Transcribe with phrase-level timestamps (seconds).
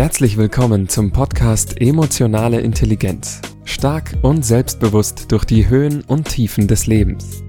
[0.00, 3.42] Herzlich willkommen zum Podcast Emotionale Intelligenz.
[3.66, 7.42] Stark und selbstbewusst durch die Höhen und Tiefen des Lebens.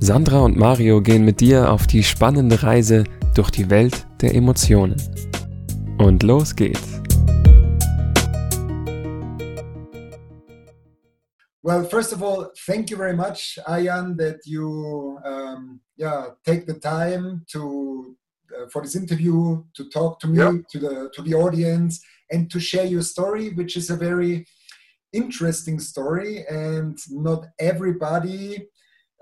[0.00, 3.04] Sandra und Mario gehen mit dir auf die spannende Reise
[3.36, 5.00] durch die Welt der Emotionen.
[5.98, 7.00] Und los geht's.
[11.62, 16.80] Well, first of all, thank you very much, Ayan, that you um, yeah take the
[16.80, 18.16] time to
[18.70, 20.52] for this interview to talk to me, yeah.
[20.70, 24.46] to the to the audience, and to share your story, which is a very
[25.12, 28.66] interesting story, and not everybody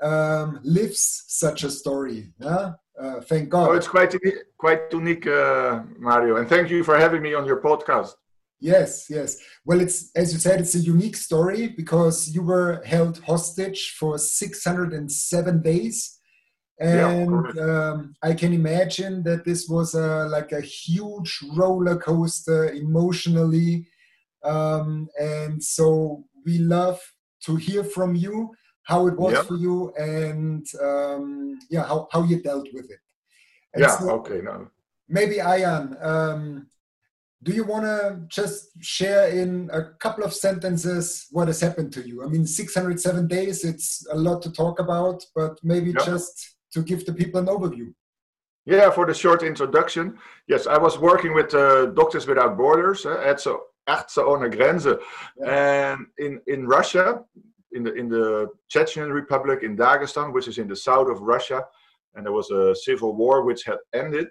[0.03, 2.33] um, lives such a story.
[2.39, 2.73] Yeah?
[2.99, 3.71] Uh, thank God.
[3.71, 4.15] Oh, it's quite
[4.59, 8.13] quite unique, uh, Mario, and thank you for having me on your podcast.
[8.61, 9.39] Yes, yes.
[9.65, 14.19] Well, it's as you said, it's a unique story because you were held hostage for
[14.19, 16.20] 607 days
[16.81, 22.71] and yeah, um, I can imagine that this was a, like a huge roller coaster
[22.71, 23.87] emotionally.
[24.43, 26.99] Um, and so we love
[27.45, 29.43] to hear from you how it was yeah.
[29.43, 33.01] for you and um, yeah, how, how you dealt with it.
[33.75, 34.41] And yeah, so okay.
[34.43, 34.69] No.
[35.07, 36.67] Maybe Arjan, um,
[37.43, 42.09] do you want to just share in a couple of sentences what has happened to
[42.09, 42.25] you?
[42.25, 46.05] I mean, 607 days, it's a lot to talk about, but maybe yeah.
[46.07, 47.93] just to give the people an overview.
[48.67, 50.19] Yeah, for the short introduction.
[50.47, 53.57] Yes, I was working with uh, Doctors Without Borders, uh, Ärzte,
[53.89, 54.99] Ärzte ohne Grenze,
[55.39, 55.93] yeah.
[55.93, 57.25] and in, in Russia,
[57.73, 61.65] in the in the Chechen Republic in Dagestan, which is in the south of Russia,
[62.15, 64.29] and there was a civil war which had ended,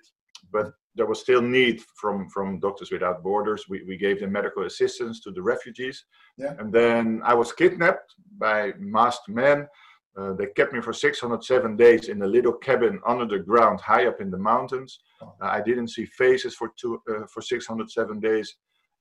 [0.52, 3.66] but there was still need from from Doctors Without Borders.
[3.68, 6.06] We we gave them medical assistance to the refugees,
[6.38, 6.54] yeah.
[6.60, 9.68] and then I was kidnapped by masked men
[10.18, 14.08] uh, they kept me for 607 days in a little cabin under the ground, high
[14.08, 15.00] up in the mountains.
[15.22, 18.56] Uh, I didn't see faces for two uh, for 607 days.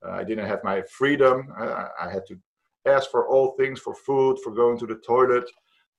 [0.04, 1.52] Uh, I didn't have my freedom.
[1.58, 2.38] Uh, I had to
[2.86, 5.48] ask for all things, for food, for going to the toilet.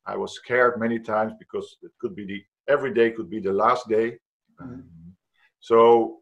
[0.06, 2.42] I was scared many times because it could be the
[2.72, 4.18] every day could be the last day.
[4.62, 4.74] Mm-hmm.
[4.74, 4.84] Um,
[5.60, 6.20] so,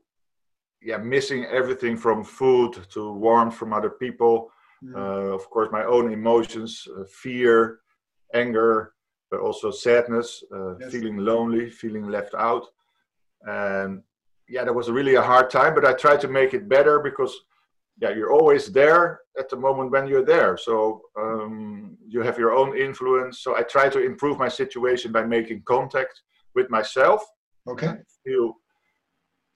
[0.82, 4.50] yeah, missing everything from food to warmth from other people.
[4.84, 5.34] Mm-hmm.
[5.34, 7.80] of course, my own emotions, fear
[8.34, 8.94] anger,
[9.32, 10.92] but also sadness, uh, yes.
[10.92, 12.66] feeling lonely, feeling left out.
[13.44, 14.02] And
[14.48, 17.36] yeah, that was really a hard time, but I tried to make it better because
[18.00, 20.56] yeah, you're always there at the moment when you're there.
[20.58, 23.40] So um, you have your own influence.
[23.40, 26.22] So I try to improve my situation by making contact
[26.54, 27.24] with myself.
[27.68, 27.96] Okay.
[28.24, 28.54] Feel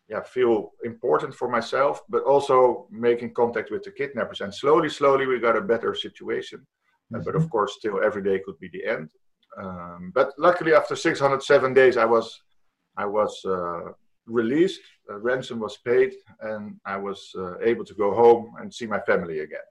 [0.09, 4.41] yeah, feel important for myself, but also making contact with the kidnappers.
[4.41, 6.67] And slowly, slowly, we got a better situation.
[7.11, 7.23] Mm-hmm.
[7.25, 9.09] but of course, still every day could be the end.
[9.57, 12.41] Um, but luckily, after 607 days, I was
[12.97, 13.91] I was uh,
[14.25, 14.81] released.
[15.09, 18.99] Uh, ransom was paid, and I was uh, able to go home and see my
[18.99, 19.67] family again.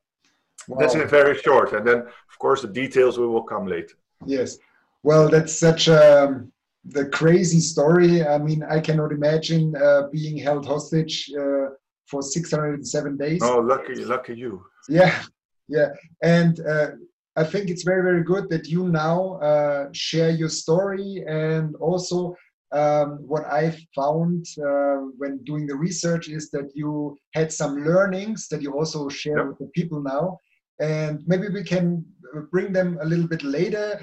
[0.68, 0.78] Wow.
[0.80, 1.72] That's it, very short.
[1.72, 3.94] And then, of course, the details we will come later.
[4.26, 4.58] Yes.
[5.02, 6.52] Well, that's such a um,
[6.84, 8.26] the crazy story.
[8.26, 11.70] I mean, I cannot imagine uh, being held hostage uh,
[12.06, 13.40] for 607 days.
[13.42, 14.62] Oh, lucky, lucky you.
[14.88, 15.22] Yeah,
[15.68, 15.88] yeah.
[16.22, 16.88] And uh,
[17.36, 22.34] I think it's very, very good that you now uh, share your story and also
[22.72, 28.48] um, what I found uh, when doing the research is that you had some learnings
[28.48, 29.46] that you also share yep.
[29.48, 30.38] with the people now.
[30.80, 32.04] And maybe we can
[32.50, 34.00] bring them a little bit later.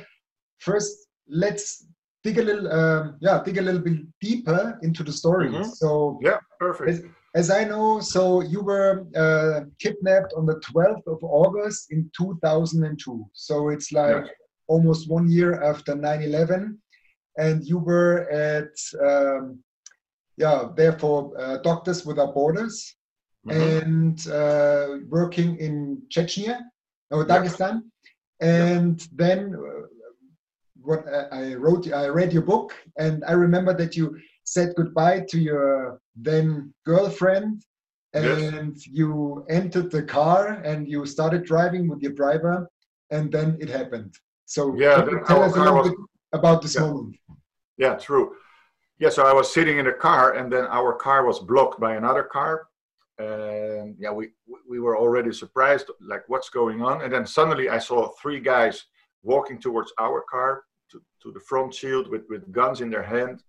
[0.59, 1.88] First, let's
[2.23, 5.49] dig a little, um, yeah, dig a little bit deeper into the story.
[5.49, 5.63] Mm-hmm.
[5.63, 11.23] So, yeah, perfect as I know, so you were uh, kidnapped on the 12th of
[11.23, 13.29] August in 2002.
[13.33, 14.31] So it's like yeah.
[14.67, 16.77] almost one year after 9 11.
[17.38, 18.71] And you were at,
[19.05, 19.59] um,
[20.38, 22.95] yeah, therefore, uh, Doctors Without Borders
[23.47, 23.88] mm-hmm.
[23.88, 26.61] and uh, working in Chechnya,
[27.11, 27.81] or Dagestan.
[28.41, 28.47] Yeah.
[28.47, 29.07] And yeah.
[29.11, 29.88] then uh,
[30.81, 35.38] what I wrote, I read your book, and I remember that you said goodbye to
[35.38, 37.64] your then girlfriend
[38.14, 38.88] and yes.
[38.88, 42.68] you entered the car and you started driving with your driver
[43.12, 44.14] and then it happened.
[44.46, 45.98] So yeah tell us a little was, bit
[46.34, 46.81] about this yeah.
[46.81, 47.18] moment?
[47.78, 48.36] Yeah true.
[49.00, 51.96] Yeah so i was sitting in a car and then our car was blocked by
[51.96, 52.68] another car.
[53.19, 54.30] And yeah we
[54.69, 57.02] we were already surprised like what's going on?
[57.02, 58.86] And then suddenly i saw three guys
[59.24, 63.44] walking towards our car to, to the front shield with with guns in their hand.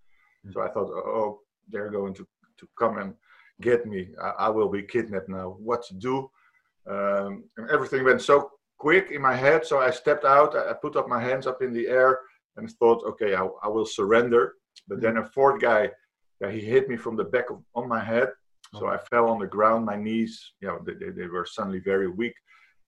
[0.46, 0.52] Mm.
[0.52, 2.26] So I thought, oh, oh they're going to,
[2.58, 3.14] to come and
[3.60, 4.08] get me.
[4.22, 5.56] I, I will be kidnapped now.
[5.58, 6.30] What to do?
[6.88, 9.66] Um, and everything went so quick in my head.
[9.66, 10.56] So I stepped out.
[10.56, 12.20] I put up my hands up in the air
[12.56, 14.54] and thought, okay, I, I will surrender.
[14.88, 15.90] But then a fourth guy,
[16.40, 18.28] yeah, he hit me from the back of on my head,
[18.76, 19.86] So I fell on the ground.
[19.86, 22.34] My knees, you know, they, they, they were suddenly very weak,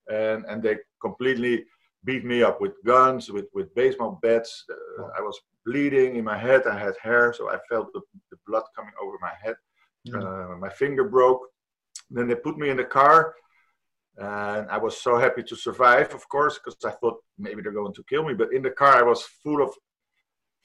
[0.08, 1.64] and and they completely
[2.04, 4.64] beat me up with guns, with with baseball bats.
[4.70, 6.66] Uh, I was bleeding in my head.
[6.66, 9.56] I had hair, so I felt the, the blood coming over my head.
[10.14, 11.42] Uh, my finger broke.
[12.10, 13.34] Then they put me in the car,
[14.16, 17.94] and I was so happy to survive, of course, because I thought maybe they're going
[17.94, 18.34] to kill me.
[18.34, 19.70] But in the car, I was full of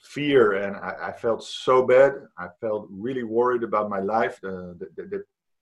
[0.01, 2.13] fear, and I, I felt so bad.
[2.37, 4.39] I felt really worried about my life.
[4.43, 5.17] Uh, they, they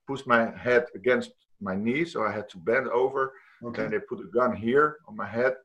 [0.07, 3.33] pushed my head against my knee, so I had to bend over.
[3.63, 3.83] Okay.
[3.83, 5.55] And they put a gun here on my head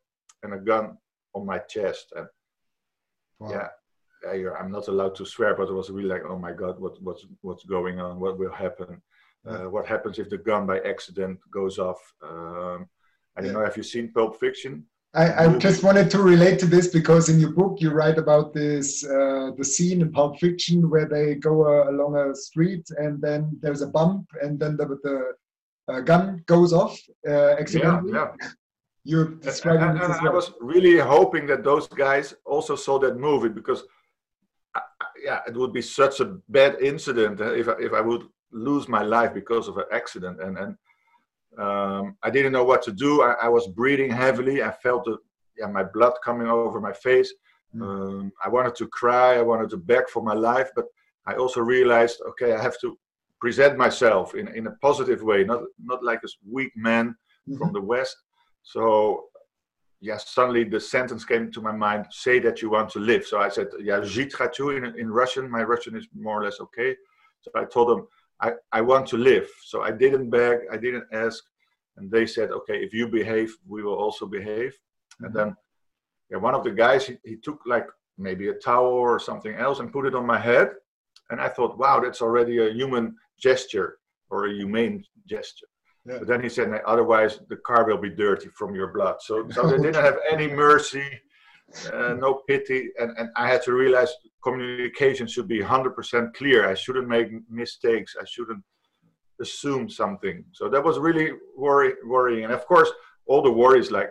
[0.43, 0.97] and a gun
[1.35, 2.13] on my chest.
[2.17, 2.27] And
[3.41, 3.51] Wow.
[3.53, 7.01] yeah, I'm not allowed to swear, but it was really like, oh my God, what,
[7.03, 8.19] what's, what's going on?
[8.21, 9.01] What will happen?
[9.47, 12.01] Uh, what happens if the gun by accident goes off?
[12.23, 12.89] Um,
[13.37, 13.53] I don't Yeah.
[13.53, 13.65] know.
[13.65, 14.85] Have you seen Pulp Fiction?
[15.15, 18.53] I, I just wanted to relate to this because in your book you write about
[18.53, 23.21] this uh, the scene in Pulp Fiction where they go uh, along a street and
[23.23, 25.17] then there's a bump and then the, the
[25.93, 28.33] uh, gun goes off uh, Yeah, yeah.
[29.05, 32.77] You're And, describing and- this and as I was really hoping that those guys also
[32.77, 33.85] saw that movie because,
[34.75, 34.83] I-
[35.23, 39.03] yeah, it would be such a bad incident if I, if I would lose my
[39.03, 40.41] life because of an accident.
[40.41, 40.77] And and
[41.59, 43.23] um, I didn't know what to do.
[43.23, 44.63] I, I was breathing heavily.
[44.63, 45.19] I felt the
[45.57, 47.33] yeah my blood coming over my face.
[47.75, 47.83] Mm.
[47.83, 49.35] Um, I wanted to cry.
[49.39, 50.87] I wanted to beg for my life, but
[51.27, 52.99] I also realized, okay, I have to
[53.41, 55.61] present myself in in a positive way, not
[55.91, 57.17] not like a weak man
[57.59, 57.75] from Mhm.
[57.75, 58.17] the West.
[58.63, 59.25] So
[60.01, 63.25] yes, suddenly the sentence came to my mind, say that you want to live.
[63.27, 65.51] So I said, yeah, jitratu in, in Russian.
[65.51, 66.97] My Russian is more or less okay.
[67.41, 68.07] So I told them,
[68.41, 69.49] I, I want to live.
[69.65, 71.43] So I didn't beg, I didn't ask.
[71.97, 74.73] And they said, okay, if you behave, we will also behave.
[74.73, 75.25] Mm-hmm.
[75.25, 75.57] And then
[76.31, 79.81] yeah, one of the guys, he, he took like maybe a towel or something else
[79.81, 80.71] and put it on my head.
[81.31, 83.99] And I thought, wow, that's already a human gesture
[84.31, 85.67] or a humane gesture.
[86.09, 86.19] Yeah.
[86.19, 89.17] But then he said, otherwise the car will be dirty from your blood.
[89.21, 91.07] So, so they didn't have any mercy,
[91.93, 92.91] uh, no pity.
[92.99, 94.11] And, and I had to realize
[94.43, 96.69] communication should be 100% clear.
[96.69, 98.17] I shouldn't make mistakes.
[98.21, 98.65] I shouldn't
[99.41, 100.45] assume something.
[100.53, 102.45] So that was really worry, worrying.
[102.45, 102.91] And of course,
[103.27, 104.11] all the worries like,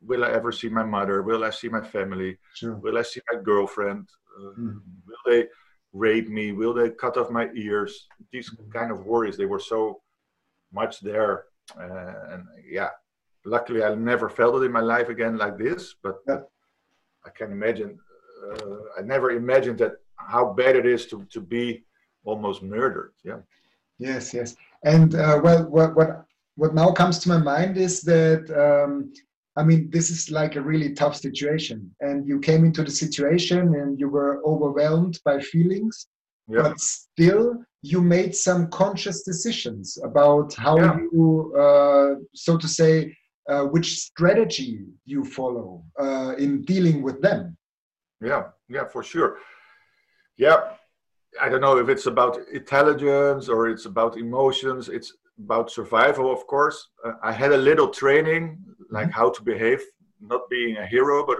[0.00, 1.22] will I ever see my mother?
[1.22, 2.38] Will I see my family?
[2.54, 2.76] Sure.
[2.76, 4.08] Will I see my girlfriend?
[4.38, 4.80] Uh, Mm.
[5.06, 5.46] Will they
[5.92, 6.52] rape me?
[6.52, 8.06] Will they cut off my ears?
[8.32, 10.02] These kind of worries, they were so
[10.72, 11.44] much there.
[11.78, 12.90] Uh, and yeah,
[13.44, 15.94] luckily I never felt it in my life again like this.
[16.02, 16.40] But Yeah.
[17.24, 17.98] I can imagine,
[18.44, 21.84] uh, I never imagined that how bad it is to, to be
[22.24, 23.12] almost murdered.
[23.24, 23.40] Yeah.
[23.98, 24.54] Yes, yes.
[24.84, 26.24] And uh, well, what, what
[26.56, 29.12] what now comes to my mind is that um,
[29.56, 33.74] I mean, this is like a really tough situation, and you came into the situation
[33.74, 36.06] and you were overwhelmed by feelings,
[36.48, 36.62] Yeah.
[36.62, 40.96] but still you made some conscious decisions about how Yeah.
[41.12, 43.16] you, uh, so to say,
[43.48, 47.56] uh, which strategy you follow uh, in dealing with them.
[48.20, 49.38] Yeah, yeah, for sure.
[50.36, 50.58] Yeah,
[51.40, 54.88] I don't know if it's about intelligence or it's about emotions.
[54.88, 56.88] It's about survival, of course.
[57.04, 58.58] Uh, I had a little training,
[58.90, 59.82] like how to behave,
[60.20, 61.38] not being a hero, but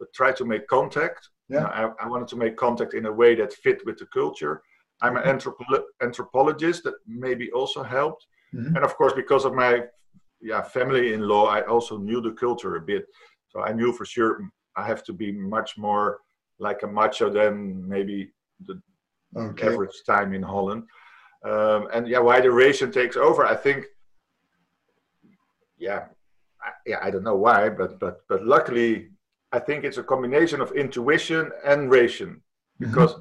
[0.00, 1.28] but try to make contact.
[1.48, 1.66] Yeah.
[1.66, 4.62] I, I wanted to make contact in a way that fit with the culture.
[5.02, 8.74] I'm an anthropo- anthropologist that maybe also helped, Mhm.
[8.76, 9.84] and of course, because of my
[10.40, 13.06] yeah family-in-law, I also knew the culture a bit.
[13.48, 14.40] So I knew for sure
[14.76, 16.20] I have to be much more
[16.58, 18.32] like a macho than maybe
[18.66, 18.80] the
[19.36, 19.66] Okay.
[19.68, 20.82] average time in Holland.
[21.44, 23.86] Um, and yeah, why the ration takes over, I think.
[25.76, 26.08] Yeah,
[26.60, 29.10] I, yeah, I don't know why, but but but luckily,
[29.52, 32.42] I think it's a combination of intuition and ration
[32.78, 33.14] because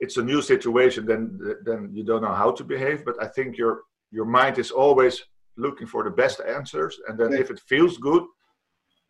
[0.00, 1.06] it's a new situation.
[1.06, 1.22] Then
[1.64, 5.14] then you don't know how to behave, but I think your your mind is always
[5.56, 7.40] looking for the best answers, and then Yeah.
[7.40, 8.22] if it feels good,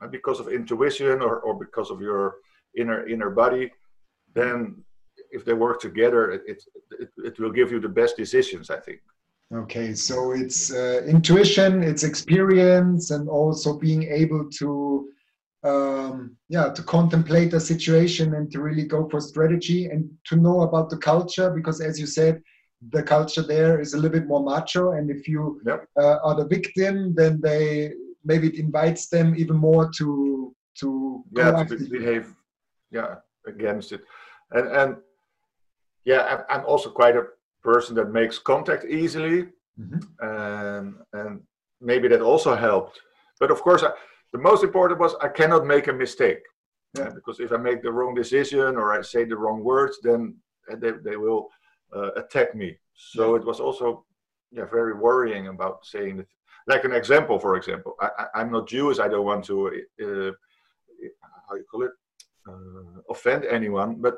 [0.01, 2.23] uh, because of intuition or or because of your
[2.81, 3.65] inner inner body,
[4.35, 4.85] then
[5.31, 6.59] if they work together, it, it,
[7.03, 9.01] it, it will give you the best decisions, I think.
[9.63, 15.09] Okay, so it's uh, intuition, it's experience, and also being able to,
[15.65, 20.63] um, yeah, to contemplate a situation and to really go for strategy and to know
[20.63, 22.43] about the culture, because as you said,
[22.91, 25.89] the culture there is a little bit more macho, and if you Yep.
[26.01, 27.93] uh, are the victim, then they
[28.25, 32.33] maybe it invites them even more to to Yeah, to be- behave,
[32.93, 34.03] yeah, against it,
[34.53, 34.97] and and
[36.05, 37.27] yeah, I'm, also quite a
[37.63, 40.01] person that makes contact easily, Mhm.
[40.21, 41.43] and and
[41.81, 43.01] maybe that also helped.
[43.41, 43.91] But of course, I,
[44.33, 46.43] the most important was I cannot make a mistake.
[46.97, 47.11] Yeah.
[47.15, 50.37] Because if I make the wrong decision or I say the wrong words, then
[50.81, 51.49] they, they will
[51.95, 52.77] uh, attack me.
[52.95, 54.05] So it was also
[54.51, 56.27] yeah very worrying about saying that.
[56.67, 58.99] Like an example, for example, I, am not Jewish.
[58.99, 59.69] I don't want to
[60.03, 60.33] uh,
[61.49, 61.93] how you call it
[62.47, 64.17] uh, offend anyone, but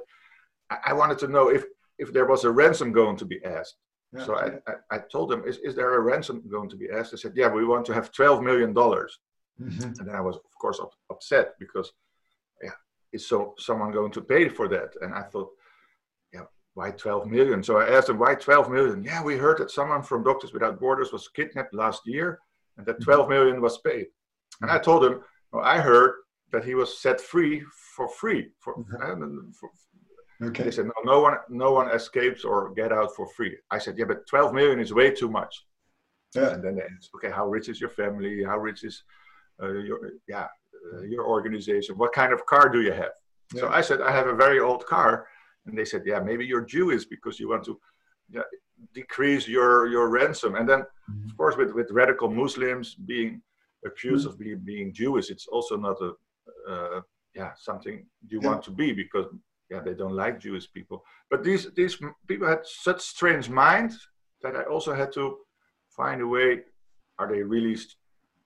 [0.68, 1.64] I, I wanted to know if
[1.98, 3.76] if there was a ransom going to be asked.
[4.12, 4.24] Yeah.
[4.24, 7.12] So I, I, I, told them, is, is there a ransom going to be asked?
[7.12, 8.74] They said, yeah, we want to have $12 million.
[9.60, 9.82] Mm-hmm.
[9.82, 11.92] And then I was, of course, up, upset because,
[12.62, 12.70] yeah,
[13.12, 14.94] is so someone going to pay for that?
[15.00, 15.50] And I thought,
[16.32, 17.62] yeah, why 12 million?
[17.62, 19.02] So I asked them, why 12 million?
[19.02, 22.40] Yeah, we heard that someone from Doctors Without Borders was kidnapped last year
[22.76, 23.04] and that mm-hmm.
[23.04, 24.06] 12 million was paid.
[24.62, 25.20] And I told them,
[25.52, 26.14] well, I heard
[26.52, 27.62] that he was set free
[27.96, 29.50] for free for, mm-hmm.
[29.52, 29.70] for,
[30.42, 30.64] Okay.
[30.64, 33.58] They said, no, no one, no one escapes or get out for free.
[33.70, 35.66] I said, yeah, but 12 million is way too much.
[36.34, 36.54] Yeah.
[36.54, 38.42] And then they asked, okay, how rich is your family?
[38.42, 39.02] How rich is
[39.68, 40.46] your, yeah,
[40.94, 41.96] uh, your organization?
[41.96, 43.12] What kind of car do you have?
[43.54, 43.60] Yeah.
[43.60, 45.26] So I said, I have a very old car.
[45.66, 47.78] And they said, yeah, maybe you're Jewish because you want to
[48.30, 48.42] yeah,
[48.94, 50.54] decrease your, your ransom.
[50.54, 51.28] And then, mm-hmm.
[51.28, 53.42] of course, with, with radical Muslims being
[53.84, 54.32] accused mm-hmm.
[54.32, 56.12] of being, being Jewish, it's also not a,
[56.70, 57.00] uh,
[57.34, 58.48] yeah, something you yeah.
[58.48, 59.26] want to be because
[59.70, 61.04] yeah, they don't like Jewish people.
[61.30, 63.96] But these these people had such strange minds
[64.42, 65.36] that I also had to
[65.90, 66.62] find a way.
[67.18, 67.76] Are they really,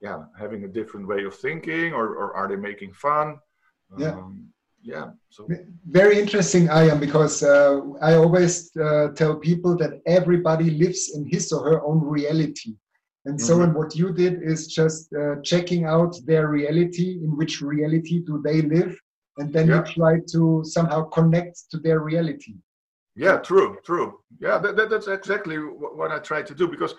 [0.06, 3.26] yeah, having a different way of thinking, or, or are they making fun?
[3.96, 4.14] Yeah.
[4.18, 4.48] Um,
[4.92, 5.06] yeah.
[5.30, 5.48] So
[6.00, 11.22] very interesting, I am because uh, I always uh, tell people that everybody lives in
[11.34, 12.72] his or her own reality.
[13.26, 13.64] And so, mm-hmm.
[13.64, 17.08] and what you did is just uh, checking out their reality.
[17.24, 18.94] In which reality do they live?
[19.38, 19.76] and then yeah.
[19.76, 22.54] you try to somehow connect to their reality
[23.16, 26.94] yeah true true yeah that, that, that's exactly what i try to do because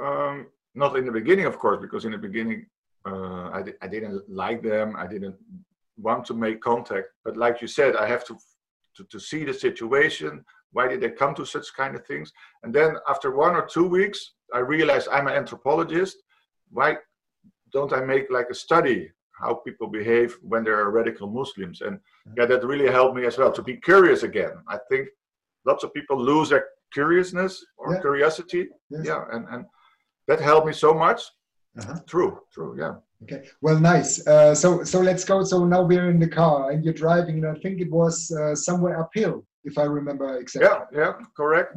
[0.00, 2.66] um, not in the beginning of course because in the beginning
[3.06, 5.36] uh, I, I didn't like them i didn't
[5.96, 8.38] want to make contact but like you said i have to,
[8.96, 12.74] to to see the situation why did they come to such kind of things and
[12.74, 16.16] then after one or two weeks i realized i'm an anthropologist
[16.70, 16.96] why
[17.72, 19.10] don't i make like a study
[19.40, 21.80] how people behave when they're radical Muslims.
[21.80, 21.98] And
[22.36, 24.52] yeah, that really helped me as well to be curious again.
[24.68, 25.08] I think
[25.64, 28.00] lots of people lose their curiousness or yeah.
[28.00, 28.68] curiosity.
[28.90, 29.06] Yes.
[29.06, 29.64] Yeah, and, and
[30.30, 31.20] that helped me so much.
[31.78, 31.98] Uh-huh.
[32.06, 32.94] True, true, yeah.
[33.24, 34.26] Okay, well, nice.
[34.26, 35.44] Uh, so, so let's go.
[35.44, 38.54] So now we're in the car and you're driving, and I think it was uh,
[38.54, 40.70] somewhere uphill, if I remember exactly.
[40.70, 41.76] Yeah, yeah, correct.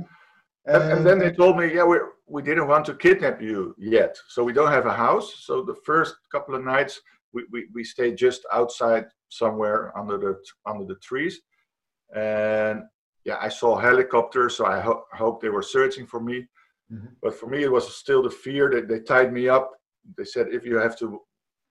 [0.66, 4.18] And, and, then they told me, yeah, we we didn't want to kidnap you yet,
[4.30, 5.28] so we don't have a house.
[5.48, 7.02] So the first couple of nights
[7.34, 10.34] we, we, we stayed just outside somewhere under the
[10.66, 11.42] under the trees
[12.16, 12.84] and
[13.26, 16.46] yeah i saw helicopters so i ho- hope they were searching for me
[16.92, 17.08] mm-hmm.
[17.22, 19.72] but for me it was still the fear that they tied me up
[20.18, 21.20] they said if you have to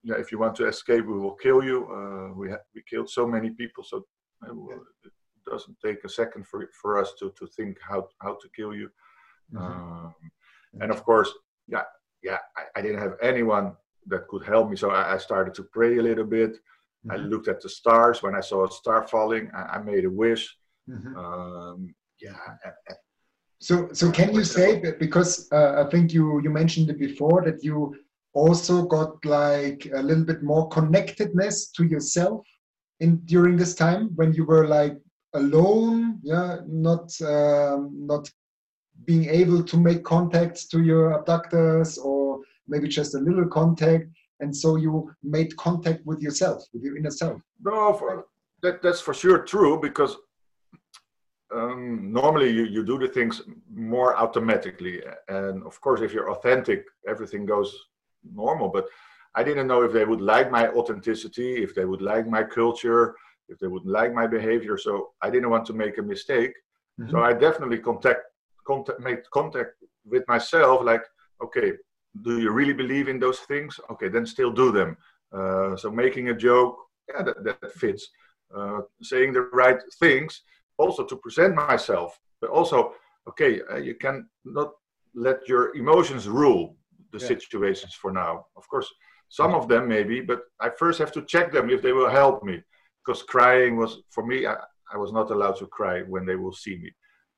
[0.05, 2.81] you know, if you want to escape we will kill you uh, we ha- we
[2.89, 4.03] killed so many people so
[4.45, 5.11] it
[5.49, 8.89] doesn't take a second for for us to to think how how to kill you
[9.53, 9.63] mm-hmm.
[9.63, 10.15] um,
[10.81, 11.31] and of course
[11.67, 11.83] yeah
[12.21, 13.73] yeah I, I didn't have anyone
[14.07, 14.75] that could help me.
[14.75, 16.53] So I, I started to pray a little bit.
[16.53, 17.11] Mm-hmm.
[17.11, 18.21] I looked at the stars.
[18.23, 20.55] When I saw a star falling, I, I made a wish.
[20.89, 21.17] Mm-hmm.
[21.17, 22.35] Um, yeah.
[23.63, 27.63] So, so can you say because uh, I think you you mentioned it before that
[27.63, 27.95] you
[28.33, 32.45] also got like a little bit more connectedness to yourself
[32.99, 34.97] in during this time when you were like
[35.33, 38.29] alone, yeah, not um, not
[39.05, 44.05] being able to make contacts to your abductors or maybe just a little contact
[44.41, 47.41] and so you made contact with yourself with your inner self?
[47.63, 48.25] No for,
[48.61, 50.17] that, that's for sure true because
[51.53, 53.41] um, normally you, you do the things
[53.73, 57.75] more automatically and of course if you're authentic everything goes
[58.33, 58.85] normal but
[59.35, 63.15] i didn't know if they would like my authenticity if they would like my culture
[63.49, 66.53] if they would like my behavior so i didn't want to make a mistake
[66.99, 67.11] mm-hmm.
[67.11, 68.21] so i definitely contact
[68.65, 69.71] contact made contact
[70.05, 71.03] with myself like
[71.43, 71.73] okay
[72.21, 73.79] do you really believe in those things?
[73.91, 74.97] Okay, then still do them.
[75.31, 76.77] Uh, so making a joke,
[77.09, 78.07] yeah, that, that fits.
[78.55, 80.41] Uh, saying the right things,
[80.77, 82.93] also to present myself, but also,
[83.27, 84.71] okay, uh, you can not
[85.15, 86.75] let your emotions rule
[87.11, 87.27] the yeah.
[87.27, 88.45] situations for now.
[88.55, 88.91] Of course,
[89.29, 92.43] some of them maybe, but I first have to check them if they will help
[92.43, 92.61] me.
[93.05, 94.55] Because crying was, for me, I,
[94.93, 96.91] I was not allowed to cry when they will see me.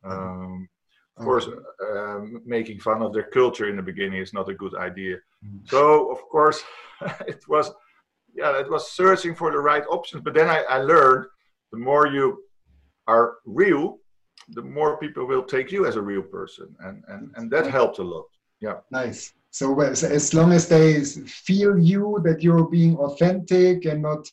[0.05, 0.11] Mm-hmm.
[0.11, 0.69] Um,
[1.17, 1.47] of course,
[1.91, 5.15] um, making fun of their culture in the beginning is not a good idea.
[5.45, 5.67] Mm.
[5.69, 6.61] So, of course,
[7.27, 7.71] it was,
[8.33, 10.23] yeah, it was searching for the right options.
[10.23, 11.27] But then I, I learned
[11.71, 12.43] the more you
[13.07, 13.99] are real,
[14.49, 17.99] the more people will take you as a real person, and and and that helped
[17.99, 18.25] a lot.
[18.61, 18.77] Yeah.
[18.91, 19.33] Nice.
[19.51, 24.27] So as long as they feel you that you're being authentic and not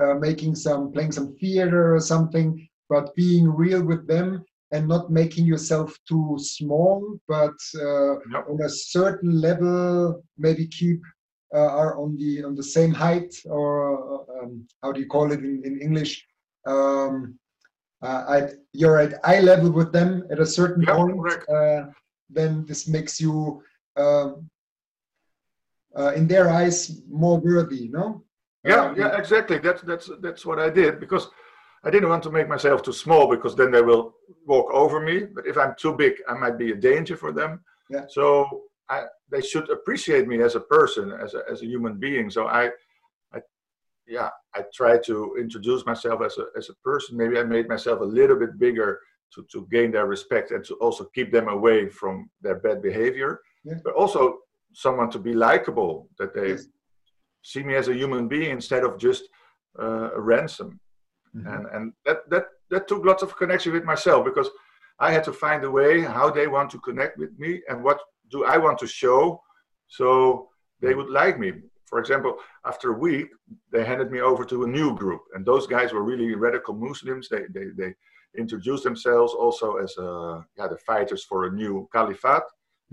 [0.00, 2.48] uh, making some playing some theater or something,
[2.88, 8.48] but being real with them, and not making yourself too small, but uh, Yep.
[8.50, 11.00] on a certain level, maybe keep
[11.54, 13.70] uh, are on the on the same height, or
[14.14, 16.26] uh, um, how do you call it in, in English?
[16.66, 17.38] Um,
[18.02, 21.48] at, you're at eye level with them at a certain Yeah, point.
[21.48, 21.86] Uh,
[22.30, 23.62] then this makes you,
[23.96, 24.48] um,
[25.96, 27.88] uh, in their eyes, more worthy.
[27.88, 28.24] No.
[28.64, 29.58] Yeah, yeah, exactly.
[29.58, 31.28] That's that's that's what I did because
[31.84, 34.14] I didn't want to make myself too small because then they will
[34.46, 35.24] walk over me.
[35.24, 37.60] But if I'm too big, I might be a danger for them.
[37.90, 38.04] Yeah.
[38.08, 42.30] So I, they should appreciate me as a person, as a as a human being.
[42.30, 42.70] So I,
[44.16, 47.16] yeah, I try to introduce myself as a as a person.
[47.22, 48.90] Maybe I made myself a little bit bigger
[49.34, 52.14] to to gain their respect and to also keep them away from
[52.44, 53.32] their bad behavior.
[53.68, 53.80] Yeah.
[53.84, 54.20] But also
[54.84, 56.66] someone to be likable that they Yes.
[57.50, 59.22] see me as a human being instead of just
[59.84, 60.70] uh, a ransom
[61.34, 61.46] Mhm.
[61.52, 64.48] and and that that that took lots of connection with myself because
[65.06, 67.98] i had to find a way how they want to connect with me and what
[68.32, 69.20] do i want to show
[69.98, 70.06] so
[70.82, 71.50] they would like me
[71.92, 72.32] for example
[72.72, 73.28] after a week
[73.72, 77.24] they handed me over to a new group and those guys were really radical muslims
[77.28, 77.90] they they, they
[78.42, 82.48] introduced themselves also as uh, yeah the fighters for a new caliphate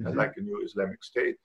[0.05, 0.15] uh, Mhm.
[0.21, 1.37] like a new Islamic State.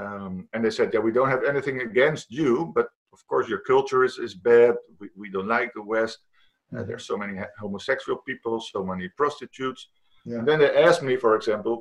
[0.00, 2.86] Um, and they said, yeah, we don't have anything against you, but
[3.16, 4.72] of course your culture is, is bad.
[5.00, 6.18] We, we don't like the West.
[6.72, 6.86] Uh, Mhm.
[6.88, 7.34] there's so many
[7.64, 9.82] homosexual people, so many prostitutes.
[10.30, 10.38] Yeah.
[10.38, 11.74] And then they asked me, for example,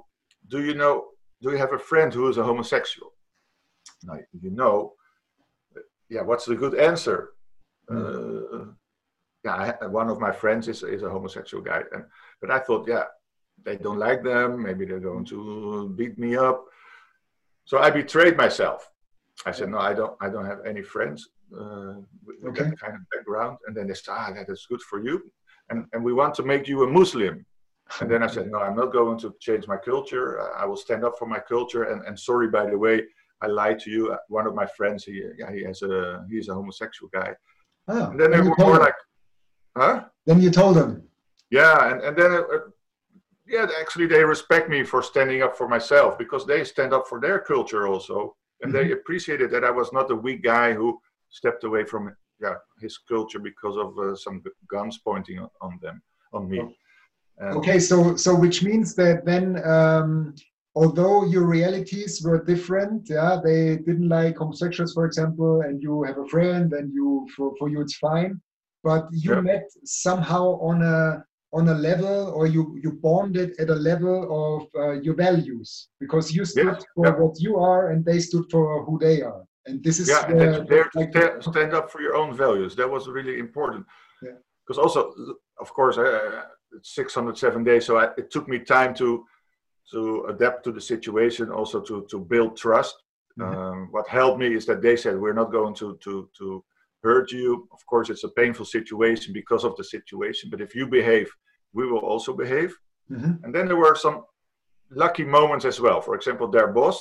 [0.54, 0.94] do you know,
[1.42, 3.10] do you have a friend who is a homosexual?
[4.08, 4.76] Now, you know,
[6.10, 7.32] yeah, what's the good answer?
[7.90, 8.66] Uh,
[9.44, 11.84] yeah, I, one of my friends is, is a homosexual guy.
[11.92, 12.06] And,
[12.42, 13.04] but I thought, yeah,
[13.64, 14.62] they don't like them.
[14.62, 16.66] Maybe they're going to beat me up.
[17.66, 18.90] So I betrayed myself.
[19.46, 21.96] I said, no, I don't, I don't have any friends uh,
[22.26, 22.70] with, Okay.
[22.70, 23.58] that kind of background.
[23.68, 25.32] And then they said, ah, that is good for you.
[25.70, 27.46] And, and we want to make you a Muslim.
[28.00, 30.42] And then I said, no, I'm not going to change my culture.
[30.42, 31.84] I- I will stand up for my culture.
[31.84, 33.04] And, and sorry, by the way,
[33.42, 34.12] I lied to you.
[34.14, 37.34] Uh, One of my friends, he, yeah, he has a, he's a homosexual guy.
[37.88, 38.82] Ah, And then they were told more them.
[38.82, 38.96] like,
[39.78, 40.06] huh?
[40.26, 41.04] then you told them.
[41.52, 42.60] Yeah, and, and then, uh, uh,
[43.48, 47.20] yeah, actually, they respect me for standing up for myself because they stand up for
[47.20, 48.36] their culture also.
[48.62, 50.98] And they appreciated that I was not a weak guy who
[51.30, 56.02] stepped away from yeah, his culture because of uh, some guns pointing on, on them,
[56.34, 56.60] on me.
[56.60, 60.34] And- Okay, so so which means that then, um,
[60.76, 66.18] although your realities were different, yeah, they didn't like homosexuals, for example, and you have
[66.18, 68.40] a friend, and you for, for you it's fine,
[68.84, 69.42] but you Yeah.
[69.42, 71.24] met somehow on a
[71.58, 75.70] on a level, or you you bonded at a level of uh, your values
[76.04, 77.18] because you stood Yeah, for yeah.
[77.22, 80.40] what you are, and they stood for who they are, and this is yeah, and
[80.40, 82.76] to like sta- stand up for your own values.
[82.76, 83.86] That was really important.
[84.22, 84.38] Yeah.
[84.62, 85.00] Because also,
[85.64, 86.42] of course, uh,
[86.76, 89.08] it's 607 days, so I, it took me time to
[89.92, 92.96] to adapt to the situation, also to to build trust.
[93.38, 93.46] Mhm.
[93.56, 96.64] Um, what helped me is that they said we're not going to to to
[97.04, 97.68] hurt you.
[97.72, 101.30] Of course, it's a painful situation because of the situation, but if you behave,
[101.74, 102.72] we will also behave.
[103.10, 103.44] Mhm.
[103.44, 104.18] And then there were some
[104.90, 106.02] lucky moments as well.
[106.02, 106.98] For example, their boss,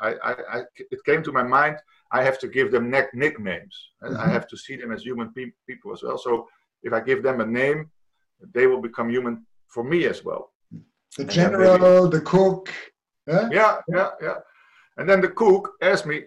[0.00, 0.58] I, I, I
[0.94, 1.76] it came to my mind.
[2.18, 4.32] I have to give them neck nicknames, and I Mhm.
[4.36, 6.18] have to see them as human pe- people as well.
[6.18, 6.48] So
[6.82, 7.90] if I give them a name,
[8.54, 9.34] they will become human
[9.74, 10.52] for me as well.
[11.16, 12.72] The then general, the cook.
[13.26, 13.48] Yeah?
[13.50, 14.38] Yeah, yeah, yeah.
[14.96, 16.24] And then the cook asked me,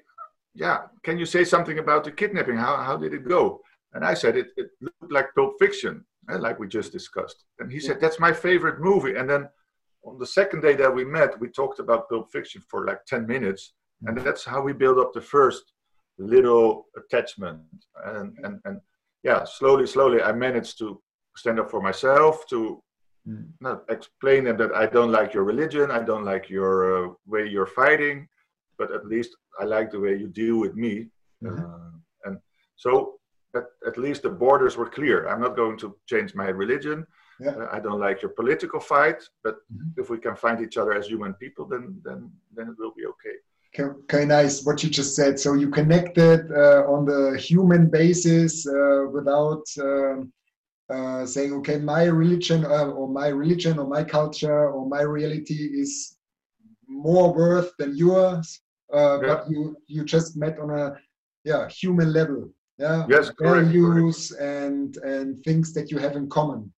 [0.53, 2.57] "Yeah, can you say something about the kidnapping?
[2.57, 3.61] How how did it go?"
[3.93, 7.71] And I said, "It, it looked like Pulp Fiction, eh, like we just discussed." And
[7.71, 9.49] he said, "That's my favorite movie." And then
[10.03, 13.25] on the second day that we met, we talked about Pulp Fiction for like ten
[13.25, 13.73] minutes,
[14.05, 15.63] and that's how we built up the first
[16.17, 17.61] little attachment.
[18.05, 18.81] And and and
[19.23, 21.01] yeah, slowly, slowly, I managed to
[21.35, 22.81] stand up for myself to
[23.29, 23.45] Mm.
[23.61, 27.43] not explain them that I don't like your religion, I don't like your uh, way
[27.53, 28.27] you're fighting,
[28.79, 30.93] but at least I like the way you deal with me.
[31.43, 31.59] Mhm.
[31.59, 31.91] Uh,
[32.25, 32.35] and
[32.83, 32.91] so
[33.59, 35.27] at, at least the borders were clear.
[35.29, 36.97] I'm not going to change my religion.
[37.45, 37.55] Yeah.
[37.59, 39.89] Uh, I don't like your political fight, but Mhm.
[40.01, 42.19] if we can find each other as human people, then then
[42.55, 43.35] then it will be okay.
[43.69, 44.55] Okay, okay, nice.
[44.65, 45.33] What you just said.
[45.43, 50.17] So you connected uh, on the human basis uh, without um,
[50.89, 55.59] uh, saying, okay, my religion uh, or my religion or my culture or my reality
[55.83, 56.17] is
[56.87, 58.61] more worth than yours.
[58.91, 60.85] Uh, But you you just met on a
[61.43, 62.41] yeah human level.
[62.79, 63.05] Yeah.
[63.07, 63.67] Yes, correct, correct.
[63.73, 66.73] Values and and things that you have in common.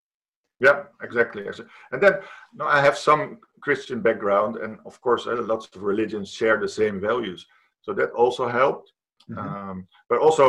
[0.60, 1.43] Yeah, exactly.
[1.91, 2.13] And then
[2.54, 3.21] no, I have some
[3.65, 7.47] Christian background, and of course, uh, lots of religions share the same values.
[7.86, 8.88] So that also helped.
[9.30, 9.38] Mhm.
[9.38, 10.45] Um, but also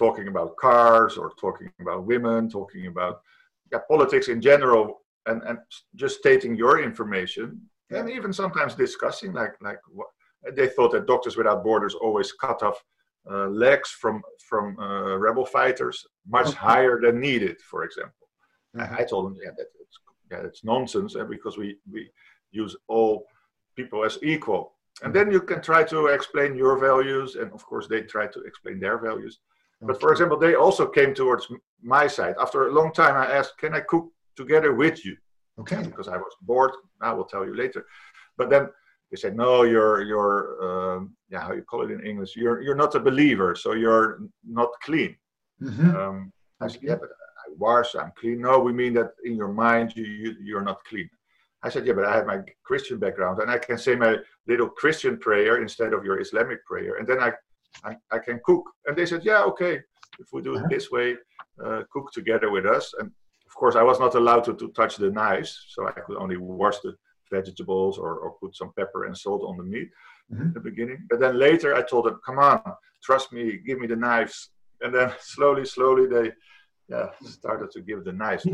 [0.00, 3.14] talking about cars or talking about women, talking about
[3.72, 4.86] yeah, politics in general
[5.28, 5.58] and and
[6.02, 7.46] just stating your information,
[7.90, 7.98] Yeah.
[7.98, 10.08] and even sometimes discussing like like what
[10.58, 12.78] they thought that Doctors Without Borders always cut off
[13.32, 14.14] uh, legs from
[14.50, 15.96] from uh, rebel fighters
[16.36, 16.66] much Okay.
[16.70, 18.26] higher than needed, for example.
[18.78, 18.96] Uh-huh.
[18.98, 19.96] I, I told them, yeah, that it's,
[20.32, 22.00] yeah, it's nonsense, and because we we
[22.62, 23.14] use all
[23.78, 24.62] people as equal,
[25.02, 28.40] and then you can try to explain your values, and of course they try to
[28.50, 29.34] explain their values.
[29.82, 31.48] But for example, they also came towards
[31.82, 32.34] my side.
[32.40, 35.16] After a long time, I asked, "Can I cook together with you?"
[35.58, 35.82] Okay.
[35.82, 36.72] Because I was bored.
[37.00, 37.86] I will tell you later.
[38.36, 38.68] But then
[39.10, 40.38] they said, "No, you're you're
[40.68, 42.36] um, yeah, how you call it in English?
[42.36, 45.16] You're you're not a believer, so you're not clean."
[45.62, 45.94] Mhm.
[45.94, 47.94] Um, I said, "Yeah, but I wash.
[47.94, 51.08] I'm clean." No, we mean that in your mind you, you you're not clean.
[51.62, 52.38] I said, "Yeah, but I have my
[52.68, 56.96] Christian background, and I can say my little Christian prayer instead of your Islamic prayer,
[56.98, 57.32] and then I
[57.84, 59.80] I, I can cook." And they said, "Yeah, okay.
[60.18, 60.68] If we do it Uh-huh.
[60.70, 61.16] this way,
[61.64, 63.10] uh, cook together with us." And
[63.46, 66.36] of course, I was not allowed to, to touch the knives, so I could only
[66.36, 66.94] wash the
[67.30, 69.88] vegetables or, or put some pepper and salt on the meat
[70.32, 70.48] Mhm.
[70.48, 70.98] at the beginning.
[71.10, 72.60] But then later I told them, come on,
[73.02, 74.50] trust me, give me the knives.
[74.82, 76.32] And then slowly, slowly they
[76.88, 78.44] yeah, started to give the knives.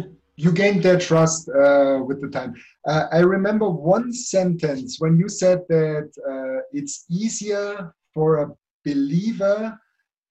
[0.45, 2.53] you gained their trust uh, with the time.
[2.87, 8.47] Uh, I remember one sentence when you said that uh, it's easier for a
[8.89, 9.59] believer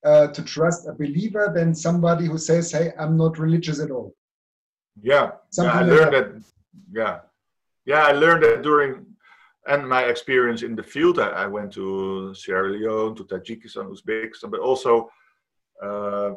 [0.05, 4.09] uh, to trust a believer than somebody who says, "Hey, I'm not religious at all."
[5.01, 6.27] Yeah, yeah I like learned that.
[6.99, 7.15] Yeah,
[7.91, 8.91] yeah, I learned that during
[9.67, 11.19] and my experience in the field.
[11.19, 15.09] I, I went to Sierra Leone, to Tajikistan, Uzbekistan, but also
[15.81, 16.31] uh,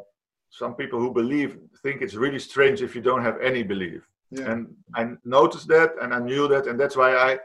[0.50, 4.02] some people who believe think it's really strange if you don't have any belief.
[4.30, 4.50] Yeah.
[4.50, 7.38] and I noticed that and I knew that and that's why I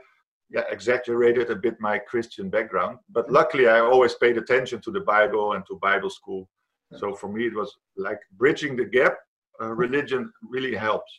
[0.50, 5.02] yeah exaggerated a bit my Christian background but luckily I always paid attention to the
[5.02, 6.50] Bible and to Bible school
[6.96, 9.16] so for me it was like bridging the gap
[9.62, 11.12] uh, religion really helps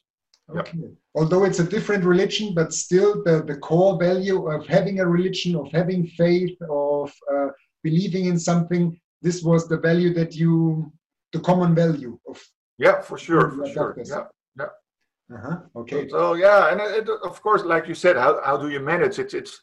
[0.53, 0.61] yeah.
[0.61, 0.79] Okay.
[1.15, 5.57] Although it's a different religion, but still the, the core value of having a religion,
[5.57, 7.49] of having faith, of uh,
[7.83, 10.93] believing in something, this was the value that you,
[11.33, 12.43] the common value of.
[12.79, 14.11] yeah for sure for sure doctors.
[14.11, 14.67] yeah
[15.33, 15.57] Uh-huh.
[15.77, 16.07] Okay.
[16.09, 19.33] so yeah and it, of course like you said how, how do you manage it
[19.33, 19.63] it's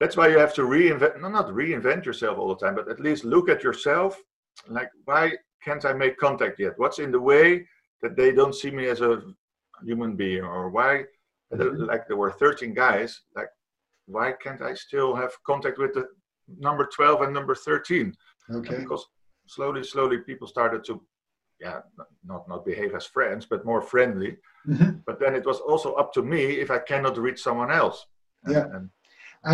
[0.00, 2.98] that's why you have to reinvent no not reinvent yourself all the time but at
[2.98, 4.20] least look at yourself
[4.68, 5.30] like why
[5.64, 7.64] can't i make contact yet what's in the way
[8.02, 9.22] that they don't see me as a
[9.84, 11.04] human being or why
[11.52, 11.86] Mhm.
[11.86, 13.48] like there were 13 guys like
[14.06, 16.04] why can't i still have contact with the
[16.58, 18.12] number 12 and number 13
[18.48, 18.78] And Okay.
[18.80, 19.04] because
[19.46, 21.00] slowly slowly people started to
[21.60, 21.80] yeah
[22.28, 24.36] not- not behave as friends but more friendly
[24.66, 25.02] Mhm.
[25.06, 27.98] but then it was also up to me if I cannot reach someone else.
[28.44, 28.66] And- Yeah.
[28.76, 28.84] and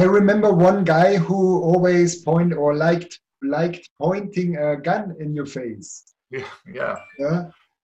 [0.00, 5.46] I remember one guy who always point or liked liked pointing a gun in your
[5.58, 5.90] face.
[6.30, 7.40] yeah, yeah, Yeah.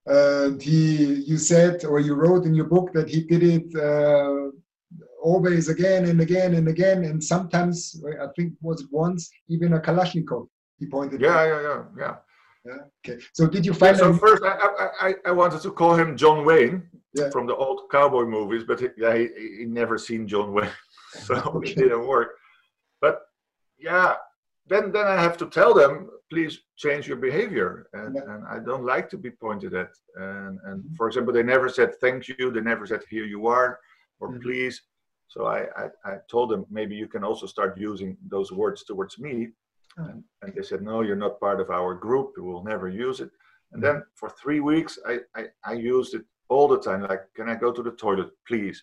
[0.06, 0.84] And he,
[1.30, 4.50] you said or you wrote in your book that he did it uh,
[5.30, 7.76] always again and again and again, and sometimes
[8.24, 9.22] I think was once
[9.54, 10.44] even a Kalashnikov
[10.78, 11.20] he pointed.
[11.20, 12.14] yeah, yeah, yeah, yeah.
[12.66, 12.82] Yeah.
[13.04, 13.18] Okay.
[13.32, 13.96] So did you Yeah, find?
[13.96, 14.54] so any- first, I,
[15.06, 16.76] I, I, wanted to call him John Wayne
[17.14, 17.30] Yeah.
[17.30, 20.76] from the old cowboy movies, but he, yeah, he, he never seen John Wayne,
[21.26, 21.70] so Okay.
[21.72, 22.30] it didn't work.
[23.00, 23.14] But
[23.78, 24.14] yeah,
[24.70, 25.92] then then I have to tell them,
[26.32, 28.30] please change your behavior, and, Yeah.
[28.32, 29.92] and I don't like to be pointed at.
[30.16, 33.70] And and for example, they never said thank you, they never said here you are,
[34.20, 34.42] or Mhm.
[34.44, 34.76] please.
[35.28, 39.14] So I, I, I told them maybe you can also start using those words towards
[39.18, 39.34] me.
[39.98, 40.04] Oh.
[40.04, 42.32] And, and they said, no, you're not part of our group.
[42.36, 43.30] We will never use it.
[43.72, 47.02] And then for three weeks, I, I, I used it all the time.
[47.02, 48.82] Like, can I go to the toilet, please?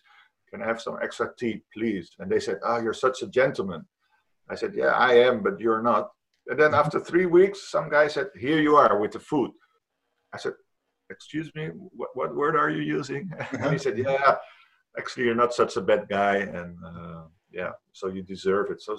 [0.50, 2.10] Can I have some extra tea, please?
[2.18, 3.84] And they said, ah, you're such a gentleman.
[4.48, 6.10] I said, yeah, I am, but you're not.
[6.46, 9.50] And then after three weeks, some guy said, here you are with the food.
[10.32, 10.52] I said,
[11.10, 13.30] excuse me, what, what word are you using?
[13.52, 14.36] and he said, yeah,
[14.98, 16.36] actually, you're not such a bad guy.
[16.36, 18.82] And uh, yeah, so you deserve it.
[18.82, 18.98] So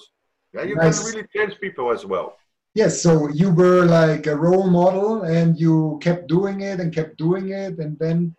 [0.55, 0.99] yeah, you Nice.
[0.99, 2.37] can really change people as well.
[2.73, 3.01] Yes.
[3.01, 7.49] So you were like a role model, and you kept doing it and kept doing
[7.49, 8.35] it, and then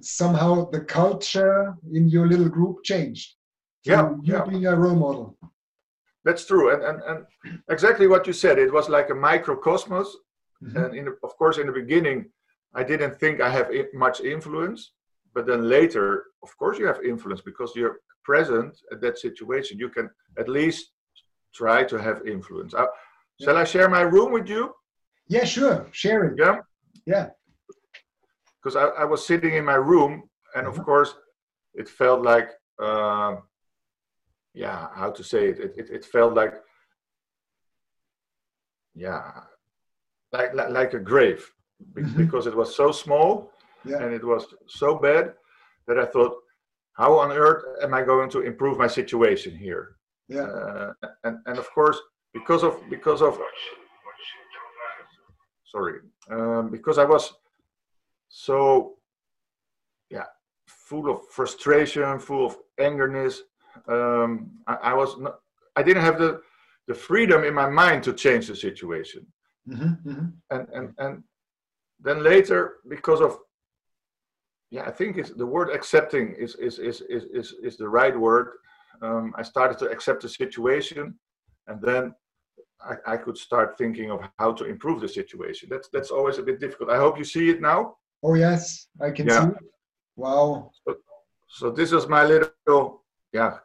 [0.00, 3.28] somehow the culture in your little group changed.
[3.84, 4.44] Yeah, you yeah.
[4.44, 5.36] being a role model.
[6.24, 7.18] That's true, and, and and
[7.74, 8.58] exactly what you said.
[8.58, 10.08] It was like a microcosmos,
[10.62, 10.74] Mhm.
[10.80, 12.18] and in of course, in the beginning,
[12.80, 13.68] I didn't think I have
[14.06, 14.80] much influence,
[15.34, 16.06] but then later,
[16.46, 17.96] of course, you have influence because you're
[18.30, 19.78] present at that situation.
[19.84, 20.06] You can
[20.42, 20.82] at least
[21.54, 22.74] try to have influence.
[22.74, 22.86] Uh,
[23.40, 24.72] shall I share my room with you?
[25.28, 25.86] Yeah, sure.
[25.92, 26.34] Share it.
[26.38, 26.58] Yeah,
[27.06, 27.28] Yeah.
[28.62, 30.84] because I, I was sitting in my room, and of Mhm.
[30.84, 31.14] course,
[31.74, 32.50] it felt like,
[32.82, 33.36] uh,
[34.54, 35.58] yeah, how to say it?
[35.60, 36.54] It, it, it felt like,
[38.94, 39.44] yeah,
[40.32, 41.48] like, like, like a grave
[41.94, 42.16] Mhm.
[42.16, 43.52] because it was so small
[43.84, 44.02] Yeah.
[44.02, 45.34] and it was so bad
[45.86, 46.34] that I thought,
[46.94, 49.96] how on earth am I going to improve my situation here?
[50.30, 50.42] Yeah.
[50.42, 50.92] Uh,
[51.24, 51.98] and and of course,
[52.32, 53.38] because of because of
[55.64, 55.98] sorry,
[56.30, 57.32] um, because I was
[58.28, 58.94] so
[60.08, 60.26] yeah
[60.66, 63.40] full of frustration, full of angerness.
[63.88, 65.40] Um, I, I was not,
[65.74, 66.40] I didn't have the
[66.86, 69.26] the freedom in my mind to change the situation.
[69.68, 70.26] Mm-hmm, mm-hmm.
[70.50, 71.22] And and and
[72.00, 73.38] then later, because of
[74.70, 78.16] yeah, I think it's the word accepting is is is is is, is the right
[78.18, 78.52] word.
[79.02, 81.18] Um, I started to accept the situation,
[81.66, 82.14] and then
[82.80, 85.68] I, I could start thinking of how to improve the situation.
[85.70, 86.90] That's that's always a bit difficult.
[86.90, 87.96] I hope you see it now.
[88.22, 89.48] Oh yes, I can Yeah.
[89.48, 89.52] see.
[90.16, 90.70] Wow.
[90.86, 90.96] So,
[91.48, 93.58] so this is my little yeah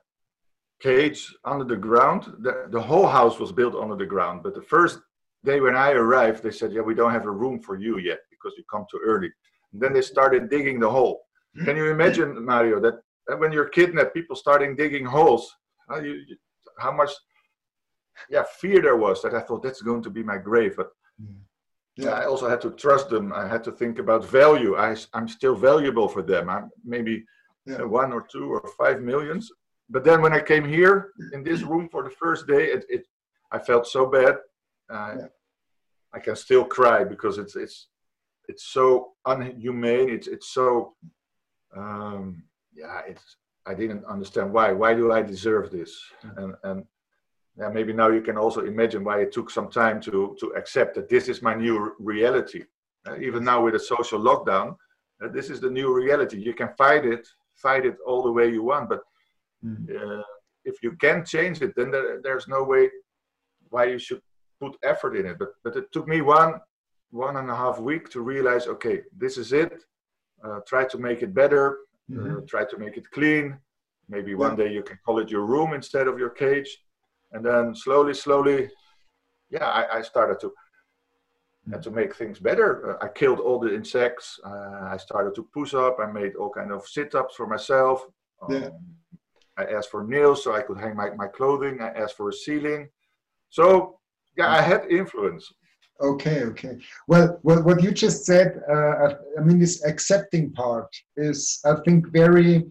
[0.81, 2.21] cage under the ground.
[2.39, 4.99] The, the whole house was built under the ground, but the first
[5.43, 8.19] day when I arrived, they said, "Yeah, we don't have a room for you yet
[8.29, 9.31] because you come too early."
[9.71, 11.21] And then they started digging the hole.
[11.63, 12.95] Can you imagine, Mario, that
[13.37, 15.53] when you're kidnapped, people starting digging holes?
[15.89, 16.21] How, you,
[16.79, 17.11] how much
[18.29, 20.89] yeah fear there was that I thought that's going to be my grave, but
[21.97, 22.11] Yeah.
[22.21, 23.31] I also had to trust them.
[23.31, 24.75] I had to think about value.
[24.75, 26.49] I, I'm still valuable for them.
[26.49, 27.15] I'm maybe
[27.65, 27.83] Yeah.
[27.83, 29.45] uh, one or two or five millions.
[29.89, 30.95] But then when I came here
[31.35, 33.03] in this room for the first day, it, it
[33.55, 34.35] I felt so bad.
[34.95, 35.29] Uh, Yeah.
[36.17, 37.77] I can still cry because it's it's
[38.51, 38.85] it's so
[39.31, 40.09] unhumane.
[40.17, 40.67] It's it's so
[41.79, 42.23] um,
[42.75, 43.01] yeah.
[43.07, 44.71] It's I didn't understand why.
[44.71, 45.91] Why do I deserve this?
[46.37, 46.83] And and
[47.57, 50.95] yeah, maybe now you can also imagine why it took some time to to accept
[50.95, 52.63] that this is my new reality.
[53.07, 54.75] Uh, even now with a social lockdown,
[55.23, 56.37] uh, this is the new reality.
[56.39, 59.01] You can fight it, fight it all the way you want, but
[59.63, 59.89] Mm.
[59.95, 60.23] uh,
[60.63, 62.83] if you can change it, then there, there's no way
[63.69, 64.21] why you should
[64.61, 65.37] put effort in it.
[65.39, 66.51] But but it took me one
[67.11, 69.73] one and a half week to realize, okay, this is it.
[70.43, 71.63] Uh, try to make it better.
[72.09, 72.37] Mhm.
[72.37, 73.59] Uh, try to make it clean.
[74.07, 74.37] Maybe Yeah.
[74.47, 76.69] one day you can call it your room instead of your cage.
[77.31, 78.69] And then slowly, slowly,
[79.49, 80.53] yeah, I, I started to
[81.73, 82.69] uh, to make things better.
[82.91, 84.39] Uh, I killed all the insects.
[84.45, 85.97] Uh, I started to push up.
[85.99, 88.05] I made all kind of sit-ups for myself.
[88.41, 88.69] Um, Yeah.
[89.57, 91.81] I asked for nails so I could hang my, my clothing.
[91.81, 92.89] I asked for a ceiling.
[93.49, 93.99] So
[94.37, 95.51] yeah, I had influence.
[96.01, 96.77] Okay, okay.
[97.07, 102.07] Well, well, what you just said, uh, I- mean, this accepting part is, I think,
[102.11, 102.65] very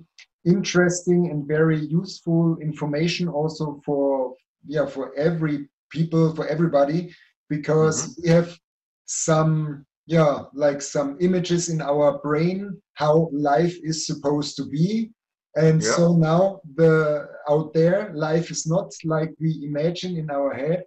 [0.44, 4.34] interesting and very useful information also for,
[4.66, 7.14] yeah, for every people, for everybody,
[7.48, 8.58] because we have
[9.06, 15.10] some, yeah, like some images in our brain how life is supposed to be.
[15.56, 15.92] And Yeah.
[15.96, 20.84] so now the out there, life is not like we imagine in our head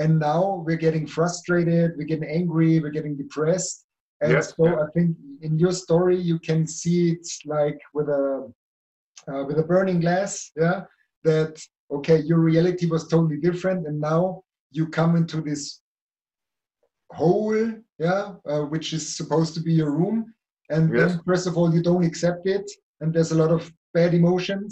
[0.00, 3.76] and now we're getting frustrated we're getting angry we're getting depressed.
[4.22, 4.80] And Yes, so yeah.
[4.84, 5.08] i think
[5.46, 7.24] in your story you can see it
[7.56, 8.24] like with a
[9.30, 10.32] uh, with a burning glass
[10.62, 10.78] yeah?
[11.28, 11.52] That
[11.96, 14.22] okay your reality was totally different and now
[14.76, 15.62] you come into this
[17.18, 17.60] hole
[18.06, 20.18] yeah uh, which is supposed to be your room.
[20.74, 20.98] And Yes.
[20.98, 22.66] then first of all you don't accept it
[23.00, 23.62] and there's a lot of
[23.96, 24.70] bad emotions.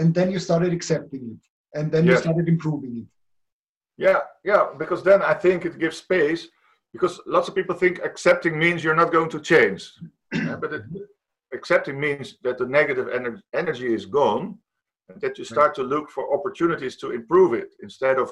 [0.00, 1.40] And then you started accepting it
[1.78, 3.08] and then you started improving it
[3.98, 6.48] Yeah, yeah, because then I think it gives space
[6.92, 9.92] because lots of people think accepting means you're not going to change.
[10.48, 10.82] Uh, but it,
[11.52, 14.56] accepting means that the negative ener- energy is gone
[15.08, 18.30] and that you start to look for opportunities to improve it instead of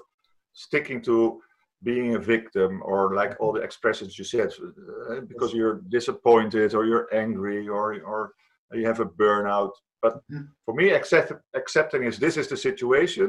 [0.52, 1.40] sticking to
[1.82, 4.50] being a victim or like all the expressions you said
[5.10, 8.32] uh, because you're disappointed or you're angry or or
[8.72, 10.48] you have a burnout but Mhm.
[10.64, 13.26] for me accept, accepting is this is the situation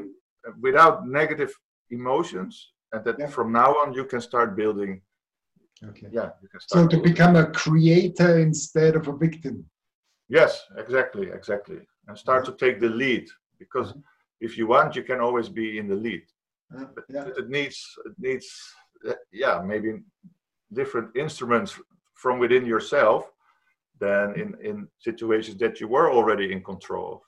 [0.48, 1.52] uh, without negative
[1.92, 3.28] emotions and that Yeah.
[3.28, 5.02] from now on you can start building.
[5.90, 6.08] Okay.
[6.12, 7.04] Yeah you can So to building.
[7.12, 9.56] become a creator instead of a victim.
[10.30, 10.52] yes
[10.84, 11.80] exactly exactly.
[12.08, 13.26] And start to take the lead
[13.60, 13.94] because
[14.48, 16.24] if you want you can always be in the lead.
[16.76, 17.04] Uh, but
[17.42, 17.78] it needs
[18.10, 18.48] it needs
[19.10, 19.90] uh, yeah maybe
[20.80, 21.72] different instruments
[22.22, 23.22] from within yourself
[24.04, 24.76] than in in
[25.10, 27.22] situations that you were already in control of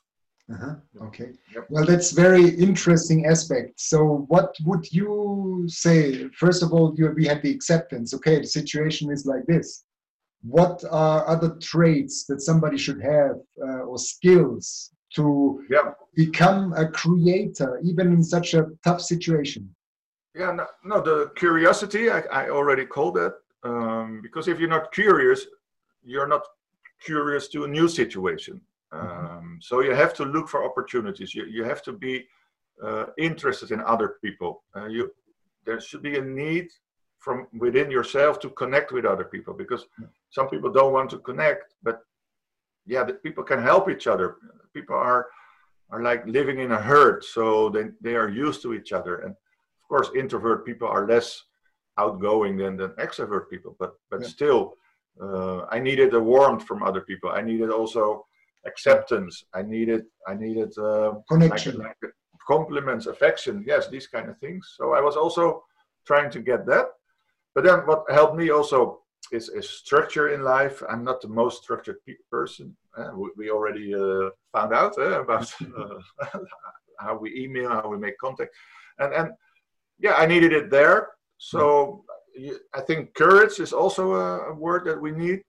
[0.52, 0.74] Uh-huh.
[1.02, 1.30] Okay.
[1.54, 1.66] Yep.
[1.70, 3.80] Well, that's very interesting aspect.
[3.80, 6.28] So, what would you say?
[6.30, 8.12] First of all, you, we had the acceptance.
[8.14, 9.84] Okay, the situation is like this.
[10.42, 16.88] What are other traits that somebody should have uh, or skills to yeah become a
[16.88, 19.72] creator, even in such a tough situation?
[20.34, 23.34] Yeah, no, no the curiosity, I, I already called that.
[23.62, 25.46] Um, because if you're not curious,
[26.02, 26.42] you're not
[27.04, 28.60] curious to a new situation.
[28.92, 31.34] Um, so you have to look for opportunities.
[31.34, 32.26] You, you have to be
[32.82, 34.62] uh, interested in other people.
[34.74, 35.12] Uh, you,
[35.64, 36.68] there should be a need
[37.18, 39.84] from within yourself to connect with other people because
[40.30, 42.00] some people don't want to connect, but
[42.86, 44.36] yeah, that people can help each other.
[44.74, 45.26] People are
[45.90, 49.16] are like living in a herd, so they, they are used to each other.
[49.16, 51.42] And of course, introvert people are less
[51.98, 54.28] outgoing than, than extrovert people, but but yeah.
[54.28, 54.76] still,
[55.20, 57.30] uh, I needed a warmth from other people.
[57.30, 58.26] I needed also
[58.66, 59.44] acceptance.
[59.54, 62.12] I needed I needed uh, connection, like, like
[62.46, 63.64] compliments, affection.
[63.66, 64.74] Yes, these kind of things.
[64.76, 65.62] So I was also
[66.06, 66.86] trying to get that.
[67.54, 69.00] But then what helped me also
[69.32, 70.82] is, is structure in life.
[70.88, 71.98] I'm not the most structured
[72.30, 72.76] person.
[72.96, 76.38] Uh, we, we, already uh, found out uh, about uh,
[76.98, 78.54] how we email, how we make contact,
[78.98, 79.30] and and
[79.98, 81.08] yeah, I needed it there.
[81.38, 82.04] So
[82.74, 85.42] I think courage is also a, a word that we need.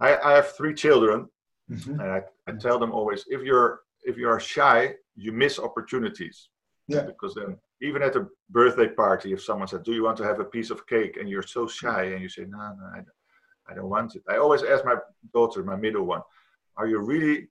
[0.00, 1.28] I, I have three children,
[1.70, 2.00] mm-hmm.
[2.00, 6.48] and I, I tell them always if you're if you are shy, you miss opportunities.
[6.88, 7.02] Yeah.
[7.02, 10.40] Because then, even at a birthday party, if someone said, "Do you want to have
[10.40, 13.08] a piece of cake?" and you're so shy, and you say, "No, no, I don't,
[13.68, 14.96] I don't want it." I always ask my
[15.32, 16.22] daughter, my middle one,
[16.76, 17.48] "Are you really,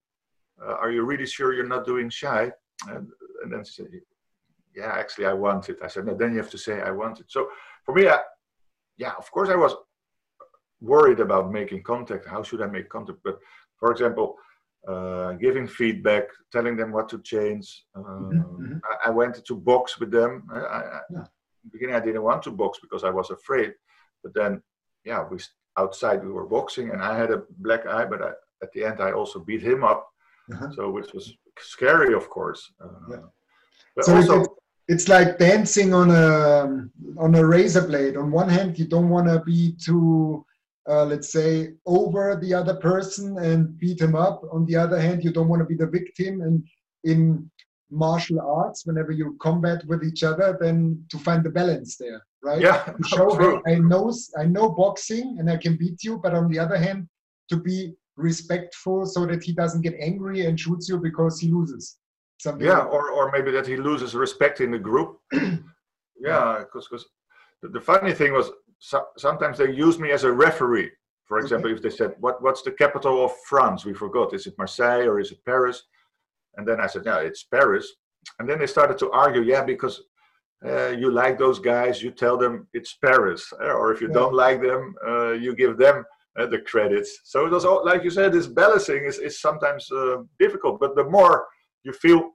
[0.62, 2.52] uh, are you really sure you're not doing shy?"
[2.88, 3.08] And,
[3.44, 3.88] and then she said,
[4.76, 7.22] "Yeah, actually, I want it." I said, "No, then you have to say I want
[7.22, 7.50] it." So
[7.86, 8.20] for me, I,
[8.98, 9.74] yeah, of course, I was
[10.82, 12.28] worried about making contact.
[12.28, 13.20] How should I make contact?
[13.24, 13.40] But
[13.80, 14.36] for example,
[14.88, 17.86] uh, giving feedback, telling them what to change.
[17.96, 18.40] mm-hmm.
[18.40, 20.48] Um, I, I, went to box with them.
[20.54, 21.26] I, I, yeah.
[21.64, 23.74] the beginning, I didn't want to box because I was afraid.
[24.24, 24.62] But then,
[25.04, 25.38] yeah, we
[25.78, 28.06] outside we were boxing, and I had a black eye.
[28.06, 28.32] But I,
[28.64, 30.08] at the end, I also beat him up.
[30.52, 30.72] Uh-huh.
[30.76, 32.72] So which was scary, of course.
[32.84, 33.18] Uh, yeah.
[33.96, 34.46] But so also,
[34.88, 36.88] it's like dancing on a
[37.18, 38.18] on a razor blade.
[38.18, 40.46] On one hand, you don't want to be too
[40.90, 44.42] uh, let's say, over the other person and beat him up.
[44.52, 46.42] On the other hand, you don't want to be the victim.
[46.42, 46.68] And
[47.04, 47.50] in
[47.92, 52.62] martial arts, whenever you combat with each other, then to find the balance there, right?
[52.62, 52.84] Yeah.
[52.84, 53.62] To show true.
[53.68, 57.08] I know I know boxing and I can beat you, but on the other hand,
[57.50, 61.98] to be respectful so that he doesn't get angry and shoots you because he loses.
[62.40, 65.20] Something yeah, like or, or maybe that he loses respect in the group.
[65.34, 67.06] yeah, because because
[67.62, 68.50] the, the funny thing was
[68.80, 70.92] so, sometimes they use me as a referee.
[71.26, 71.78] For example, okay.
[71.78, 73.86] if they said, what, What's the capital of France?
[73.86, 74.34] We forgot.
[74.34, 75.84] Is it Marseille or is it Paris?
[76.56, 77.88] And then I said, Yeah, it's Paris.
[78.40, 80.02] And then they started to argue, Yeah, because
[80.66, 83.54] uh, you like those guys, you tell them it's Paris.
[83.62, 84.14] Uh, or if you yeah.
[84.14, 86.04] don't like them, uh, you give them
[86.38, 87.20] uh, the credits.
[87.26, 90.80] So it was all, like you said, this balancing is, is sometimes uh, difficult.
[90.80, 91.48] But the more
[91.84, 92.32] you feel,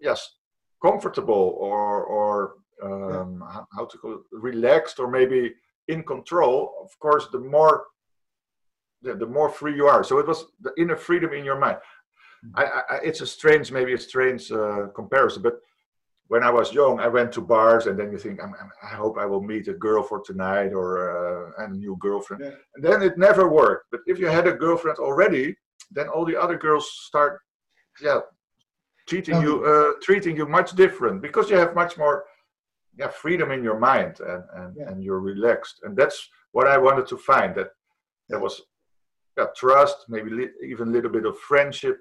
[0.00, 0.36] yes,
[0.82, 3.62] comfortable or, or um, yeah.
[3.74, 5.54] how to call it, relaxed or maybe
[5.88, 7.84] in control, of course, the more
[9.02, 10.02] the, the more free you are.
[10.02, 11.76] So it was the inner freedom in your mind.
[12.44, 12.58] Mm-hmm.
[12.58, 15.60] I, I, it's a strange, maybe a strange uh, comparison, but
[16.28, 18.94] when I was young, I went to bars, and then you think, I'm, I'm, i
[18.96, 20.86] hope I will meet a girl for tonight or
[21.58, 22.42] uh, a new girlfriend.
[22.42, 22.50] Yeah.
[22.74, 23.86] And then it never worked.
[23.92, 25.54] But if you had a girlfriend already,
[25.92, 27.40] then all the other girls start,
[28.02, 28.20] yeah,
[29.08, 32.24] treating you, uh, treating you much different because you have much more
[32.96, 34.88] yeah freedom in your mind and and, yeah.
[34.88, 35.80] and you're relaxed.
[35.84, 37.70] And that's what i wanted to find that
[38.28, 38.62] there was
[39.36, 41.98] yeah, trust maybe li- even a little bit of friendship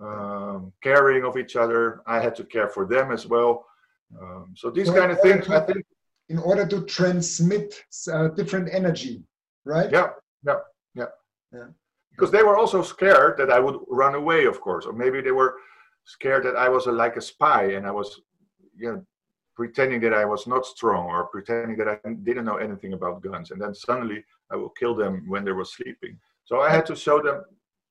[0.00, 2.02] um, caring of each other.
[2.06, 3.64] I had to care for them as well.
[4.20, 5.84] Um, so these kind of things to, i think
[6.28, 9.22] in order to transmit uh, different energy
[9.64, 9.90] right?
[9.90, 10.10] Yeah
[10.46, 10.60] yeah
[10.94, 11.06] yeah.
[11.52, 11.66] Yeah.
[12.10, 14.84] Because they were also scared that i would run away of course.
[14.86, 15.54] Or maybe they were
[16.04, 18.20] scared that i was a, like a spy and i was
[18.76, 19.04] you know
[19.54, 23.50] pretending that I was not strong or pretending that I didn't know anything about guns.
[23.50, 26.18] And then suddenly I will kill them when they were sleeping.
[26.44, 27.44] So I had to show them,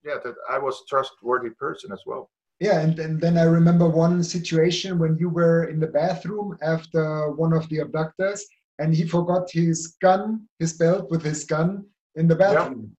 [0.04, 2.30] yeah, that I was trustworthy person as well.
[2.60, 7.32] Yeah, and, and then I remember one situation when you were in the bathroom after
[7.32, 8.46] one of the abductors
[8.80, 12.96] and he forgot his gun, his belt with his gun in the bathroom.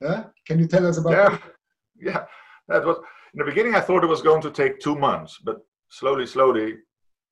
[0.00, 0.08] Yeah.
[0.08, 0.24] yeah?
[0.46, 1.28] Can you tell us about yeah.
[1.30, 1.42] that?
[1.96, 2.24] Yeah,
[2.66, 2.96] that was
[3.34, 6.74] in the beginning I thought it was going to take two months, but slowly, slowly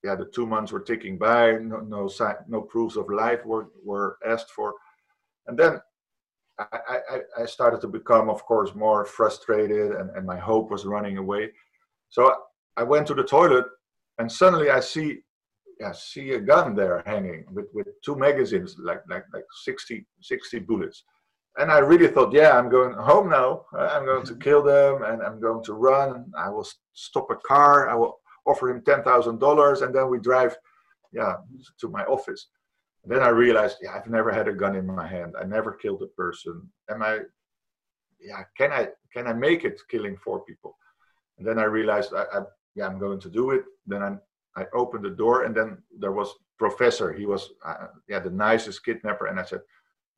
[0.05, 1.53] yeah, the two months were ticking by.
[1.53, 2.11] No, no,
[2.49, 4.75] no proofs of life were, were asked for,
[5.47, 5.81] and then
[6.59, 10.85] I, I, I started to become, of course, more frustrated, and, and my hope was
[10.85, 11.51] running away.
[12.09, 12.35] So
[12.77, 13.65] I went to the toilet,
[14.19, 15.21] and suddenly I see,
[15.81, 20.59] yeah, see a gun there hanging with, with two magazines, like like like 60, 60
[20.61, 21.05] bullets.
[21.59, 23.67] And I really thought, yeah, I'm going home now.
[23.79, 26.33] I'm going to kill them, and I'm going to run.
[26.37, 27.91] I will stop a car.
[27.91, 30.57] I will offer him ten thousand dollars, and then we drive,
[31.13, 31.37] yeah,
[31.81, 32.49] to my office.
[33.03, 35.35] And then I realized, yeah, I've never had a gun in my hand.
[35.41, 36.71] I never killed a person.
[36.91, 37.21] Am I?
[38.21, 40.77] Yeah, can I can I make it killing four people?
[41.39, 42.43] And then I realized, I, I
[42.75, 43.65] yeah, I'm going to do it.
[43.87, 44.17] Then I
[44.61, 47.13] I opened the door, and then there was professor.
[47.13, 49.63] He was uh, yeah the nicest kidnapper, and I said,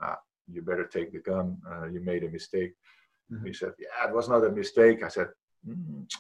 [0.01, 0.18] ah,
[0.53, 1.57] you better take the gun.
[1.70, 2.75] Uh, you made a mistake.
[3.33, 3.47] Mm-hmm.
[3.47, 5.29] He said, "Yeah, it was not a mistake." I said,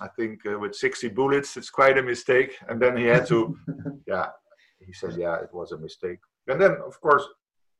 [0.00, 3.56] "I think uh, with 60 bullets, it's quite a mistake." And then he had to,
[4.06, 4.28] yeah,
[4.80, 7.24] he said, "Yeah, it was a mistake." And then, of course,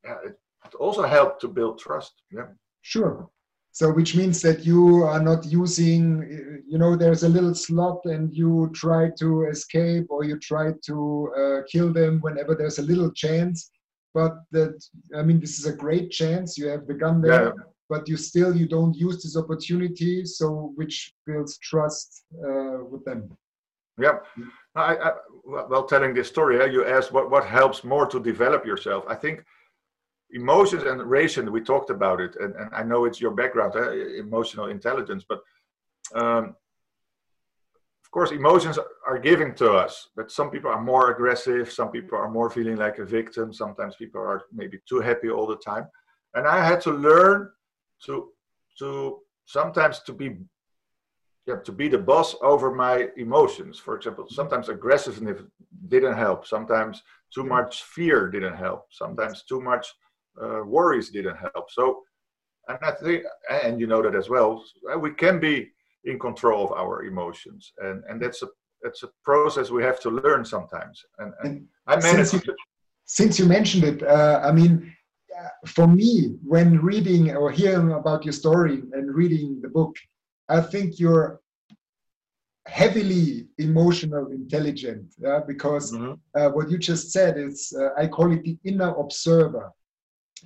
[0.03, 2.13] yeah, it, it also helped to build trust.
[2.31, 2.47] Yeah.
[2.81, 3.29] Sure.
[3.75, 8.33] So, which means that you are not using, you know, there's a little slot and
[8.33, 13.11] you try to escape or you try to uh, kill them whenever there's a little
[13.11, 13.71] chance.
[14.13, 14.81] But that,
[15.13, 16.57] I mean, this is a great chance.
[16.57, 17.51] You have the gun there, yeah.
[17.89, 20.25] But you still you don't use this opportunity.
[20.25, 23.29] So, which builds trust uh, with them.
[23.97, 24.17] Yeah.
[24.75, 25.11] I, I,
[25.45, 29.05] well, telling this story, you asked what, what helps more to develop yourself.
[29.07, 29.45] I think
[30.31, 34.19] emotions and ration we talked about it and, and i know it's your background eh?
[34.19, 35.39] emotional intelligence but
[36.13, 36.55] um,
[38.03, 42.17] of course emotions are given to us but some people are more aggressive some people
[42.17, 45.87] are more feeling like a victim sometimes people are maybe too happy all the time
[46.33, 47.49] and i had to learn
[48.05, 48.29] to
[48.79, 50.37] to sometimes to be
[51.47, 53.77] yeah, to be the boss over my emotions.
[53.77, 55.43] For example, sometimes aggressiveness
[55.89, 56.47] didn't help.
[56.47, 58.87] Sometimes too much fear didn't help.
[58.89, 59.87] Sometimes too much
[60.41, 61.69] uh, worries didn't help.
[61.69, 62.01] So,
[62.67, 65.69] and I think, and you know that as well, uh, we can be
[66.05, 68.47] in control of our emotions, and and that's a
[68.81, 71.03] that's a process we have to learn sometimes.
[71.19, 72.29] And, and I managed.
[72.29, 72.55] Since you,
[73.05, 74.94] since you mentioned it, uh, I mean,
[75.67, 79.95] for me, when reading or hearing about your story and reading the book,
[80.49, 81.41] I think you're
[82.67, 85.39] heavily emotional intelligent yeah?
[85.45, 86.13] because mm-hmm.
[86.39, 89.71] uh, what you just said is uh, i call it the inner observer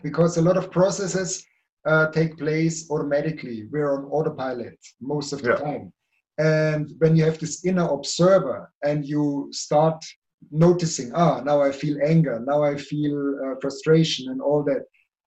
[0.03, 1.45] because a lot of processes
[1.85, 3.67] uh, take place automatically.
[3.71, 5.55] We're on autopilot most of the yeah.
[5.55, 5.93] time.
[6.37, 10.03] And when you have this inner observer and you start
[10.51, 14.83] noticing, ah, now I feel anger, now I feel uh, frustration and all that,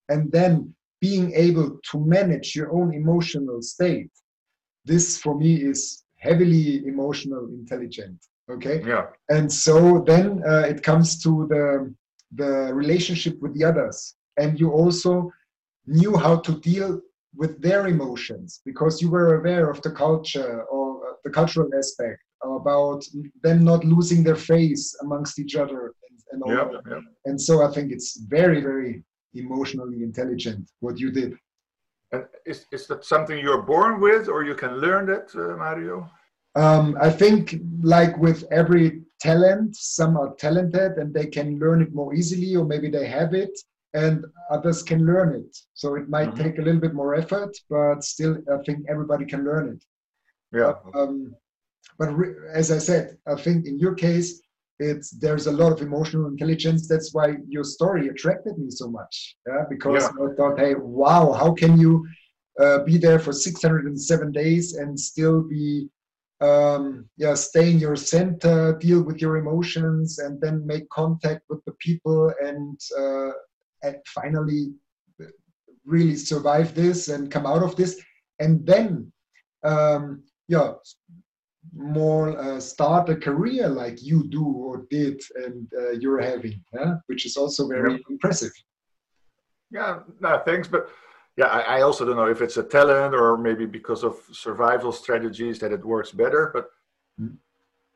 [0.08, 4.10] and then being able to manage your own emotional state,
[4.84, 8.18] this for me is heavily emotional intelligent.
[8.50, 8.82] Okay.
[8.86, 9.06] Yeah.
[9.28, 11.94] And so then uh, it comes to the
[12.34, 15.30] the relationship with the others and you also
[15.86, 17.00] knew how to deal
[17.34, 22.22] with their emotions because you were aware of the culture or uh, the cultural aspect
[22.44, 23.04] about
[23.42, 27.00] them not losing their face amongst each other and, and all yeah, yeah.
[27.26, 29.02] and so i think it's very very
[29.34, 31.36] emotionally intelligent what you did
[32.12, 36.08] and is, is that something you're born with or you can learn that uh, mario
[36.54, 41.94] um, i think like with every talent some are talented and they can learn it
[41.94, 43.56] more easily or maybe they have it
[43.94, 45.56] and others can learn it.
[45.74, 46.42] So it might mm-hmm.
[46.42, 49.84] take a little bit more effort, but still, I think everybody can learn it.
[50.56, 50.74] Yeah.
[50.94, 51.34] Um,
[51.98, 52.10] but
[52.52, 54.40] as I said, I think in your case,
[54.78, 56.88] it's there's a lot of emotional intelligence.
[56.88, 59.36] That's why your story attracted me so much.
[59.46, 60.08] Yeah, because yeah.
[60.08, 62.06] I thought, hey, wow, how can you
[62.58, 65.88] uh, be there for 607 days and still be
[66.40, 71.64] um, yeah, stay in your center, deal with your emotions, and then make contact with
[71.66, 73.30] the people and uh,
[73.84, 74.72] and finally
[75.84, 78.00] really survive this and come out of this
[78.38, 79.12] and then
[79.64, 80.72] um, yeah
[81.74, 86.94] more uh, start a career like you do or did and uh, you're having yeah?
[87.06, 87.98] which is also very yeah.
[88.10, 88.52] impressive
[89.70, 90.88] yeah no thanks but
[91.36, 94.92] yeah I, I, also don't know if it's a talent or maybe because of survival
[94.92, 96.68] strategies that it works better but
[97.18, 97.34] mm.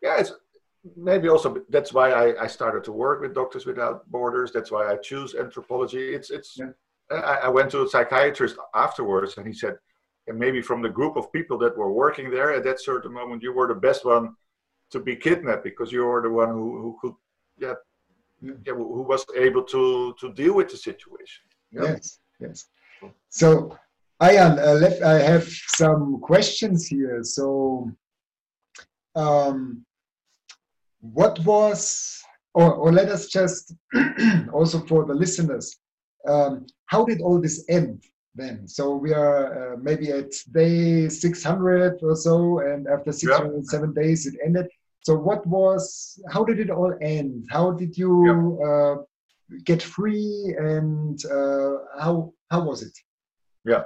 [0.00, 0.32] yeah it's
[0.94, 4.52] maybe also that's why I, I, started to work with Doctors Without Borders.
[4.52, 6.14] That's why I choose anthropology.
[6.14, 6.56] It's it's.
[6.58, 6.70] Yeah.
[7.10, 9.78] I, I, went to a psychiatrist afterwards, and he said,
[10.26, 13.42] and maybe from the group of people that were working there at that certain moment,
[13.42, 14.34] you were the best one
[14.90, 17.14] to be kidnapped because you were the one who, who could,
[17.58, 17.74] yeah,
[18.42, 21.44] yeah, who was able to to deal with the situation.
[21.72, 21.82] Yeah.
[21.82, 22.66] Yes, yes.
[23.28, 23.76] So,
[24.22, 25.48] Arjan, uh, I have
[25.80, 27.20] some questions here.
[27.22, 27.90] So.
[29.14, 29.86] Um,
[31.12, 32.22] what was,
[32.54, 33.74] or, or let us just,
[34.52, 35.78] also for the listeners,
[36.26, 38.02] um, how did all this end
[38.36, 38.68] then?
[38.68, 44.02] So we are uh, maybe at day 600 or so, and after 607 yeah.
[44.02, 44.66] days it ended.
[45.02, 47.46] So what was, how did it all end?
[47.50, 48.68] How did you yeah.
[48.68, 48.96] uh,
[49.64, 52.96] get free and uh, how, how was it?
[53.64, 53.84] Yeah.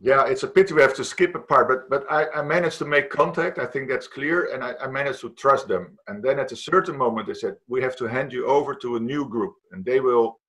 [0.00, 2.78] Yeah, it's a pity we have to skip a part, but but I, I managed
[2.78, 3.58] to make contact.
[3.58, 5.96] I think that's clear, and I, I, managed to trust them.
[6.08, 8.96] And then at a certain moment, they said we have to hand you over to
[8.96, 10.40] a new group, and they will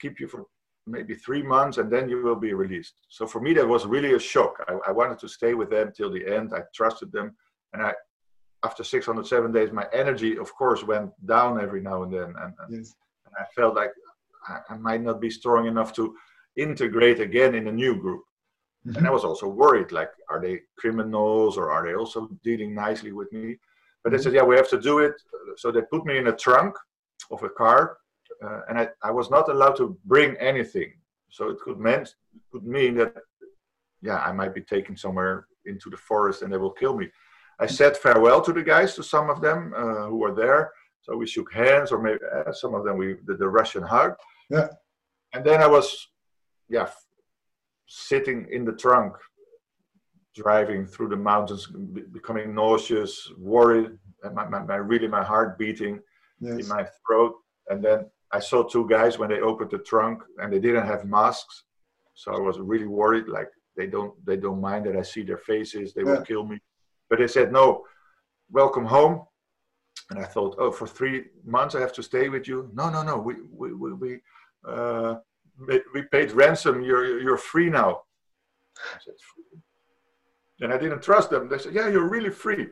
[0.00, 0.46] keep you for
[0.86, 2.94] maybe three months, and then you will be released.
[3.08, 4.62] So for me, that was really a shock.
[4.68, 6.52] I, I wanted to stay with them till the end.
[6.54, 7.34] I trusted them,
[7.72, 7.94] and I
[8.64, 12.78] after 607 days, my energy, of course, went down every now and then, and, and,
[12.78, 12.94] yes.
[13.26, 13.90] and I felt like
[14.48, 16.16] I, I might not be strong enough to
[16.56, 18.22] integrate again in a new group
[18.86, 18.98] Mm-hmm.
[18.98, 23.12] And I was also worried, like, are they criminals or are they also dealing nicely
[23.12, 23.56] with me?
[24.02, 24.24] But they mm-hmm.
[24.24, 25.14] said, yeah, we have to do it.
[25.56, 26.74] So they put me in a trunk
[27.30, 27.96] of a car,
[28.42, 30.92] uh, and I, I was not allowed to bring anything.
[31.30, 32.14] So it could meant
[32.52, 33.14] could mean that,
[34.02, 37.10] yeah, I might be taken somewhere into the forest and they will kill me.
[37.58, 40.72] I said farewell to the guys, to some of them uh, who were there.
[41.02, 44.14] So we shook hands, or maybe uh, some of them we did the Russian hug.
[44.50, 44.68] Yeah.
[45.34, 46.08] And then I was,
[46.68, 46.88] yeah,
[47.86, 49.14] sitting in the trunk,
[50.34, 51.68] driving through the mountains,
[52.12, 53.90] becoming nauseous, worried,
[54.22, 56.00] and my, my, my really my heart beating
[56.40, 56.60] yes.
[56.60, 57.34] in my throat.
[57.68, 58.06] And then
[58.36, 61.54] I saw two guys when they opened the trunk, and they didn't have masks,
[62.14, 63.28] so I was really worried.
[63.28, 66.12] Like they don't they don't mind that I see their faces, they yeah.
[66.12, 66.58] will kill me.
[67.08, 67.66] But they said no,
[68.50, 69.16] welcome home.
[70.10, 71.18] And I thought, oh, for three
[71.56, 72.58] months I have to stay with you.
[72.74, 73.16] No, no, no.
[73.28, 74.10] We we we, we
[74.72, 75.14] uh,
[75.94, 76.82] we paid ransom.
[76.82, 77.90] You're you're free now.
[78.96, 79.60] I said, free.
[80.62, 81.48] And I didn't trust them.
[81.48, 82.66] They said, yeah, you're really free.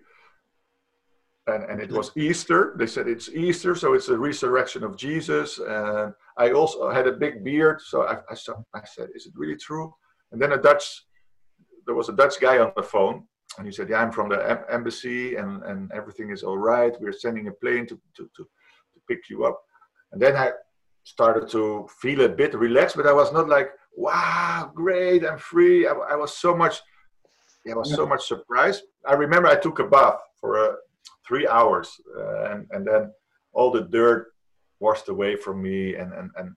[1.49, 2.75] And, and it was Easter.
[2.79, 5.59] They said it's Easter, so it's the resurrection of Jesus.
[5.59, 8.37] And I also had a big beard, so I, I,
[8.75, 9.93] I said, is it really true?
[10.31, 10.85] And then a Dutch,
[11.85, 13.27] there was a Dutch guy on the phone,
[13.59, 16.95] and he said, yeah, I'm from the embassy, and, and everything is all right.
[17.01, 19.61] We're sending a plane to, to, to, to pick you up.
[20.13, 20.53] And then I
[21.03, 25.89] started to feel a bit relaxed, but I was not like, wow, great, I'm free.
[25.89, 26.81] I, I was so much,
[27.69, 28.85] I was so much surprised.
[29.05, 30.77] I remember I took a bath for uh,
[31.33, 33.11] three hours, uh, and and then
[33.53, 34.33] all the dirt
[34.81, 36.49] washed away from me, and and and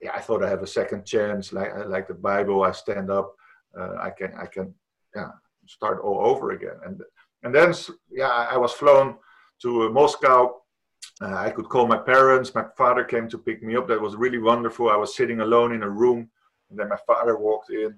[0.00, 2.62] yeah, I thought I have a second chance, like like the Bible.
[2.62, 3.34] I stand up,
[3.78, 4.74] uh, I can I can
[5.16, 5.32] yeah
[5.66, 7.02] start all over again, and
[7.42, 7.74] and then
[8.10, 9.16] yeah, I was flown
[9.62, 10.62] to uh, Moscow
[11.20, 12.54] uh, I could call my parents.
[12.54, 13.86] My father came to pick me up.
[13.88, 14.88] That was really wonderful.
[14.88, 16.30] I was sitting alone in a room,
[16.70, 17.94] and then my father walked in,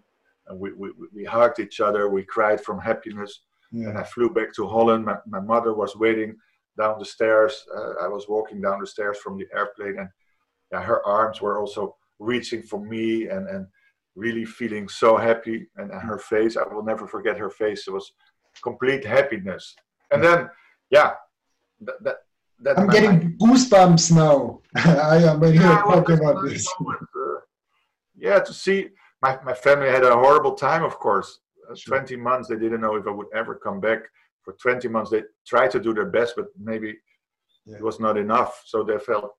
[0.49, 2.09] and we, we, we hugged each other.
[2.09, 3.41] We cried from happiness.
[3.75, 3.89] Yeah.
[3.89, 5.05] And I flew back to Holland.
[5.05, 6.37] My, my mother was waiting
[6.79, 7.65] down the stairs.
[7.77, 10.09] Uh, I was walking down the stairs from the airplane, and
[10.71, 13.67] yeah, her arms were also reaching for me and, and
[14.15, 15.67] really feeling so happy.
[15.77, 17.89] And, and her face, I will never forget her face.
[17.89, 18.13] It was
[18.63, 19.75] complete happiness.
[20.13, 20.49] And then,
[20.91, 21.15] yeah,
[21.81, 22.17] that, that
[22.61, 24.61] that I'm getting goosebumps now.
[24.77, 26.67] I am when yeah, you talking about this.
[26.81, 27.41] Uh,
[28.17, 31.41] yeah, to see my, my family had a horrible time, of course.
[31.71, 31.99] Uh, sure.
[31.99, 34.01] 20 months, they didn't know if I would ever come back.
[34.43, 36.95] For 20 months, they tried to do their best, but maybe
[37.65, 37.77] yeah.
[37.77, 38.63] it was not enough.
[38.67, 39.31] So they felt,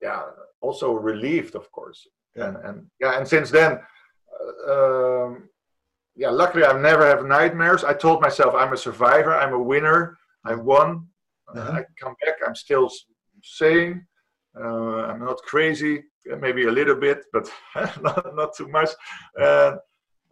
[0.00, 0.22] yeah,
[0.60, 2.06] also relieved, of course.
[2.36, 2.48] Yeah.
[2.48, 3.80] And, and yeah, and since then,
[4.68, 5.48] uh, um,
[6.14, 7.84] yeah, luckily I never have nightmares.
[7.84, 11.06] I told myself I'm a survivor, I'm a winner, I won,
[11.54, 11.72] uh-huh.
[11.72, 12.90] I come back, I'm still
[13.42, 14.06] sane.
[14.58, 16.02] Uh, I'm not crazy,
[16.40, 17.48] maybe a little bit, but
[18.02, 18.90] not, not too much.
[19.40, 19.76] Uh,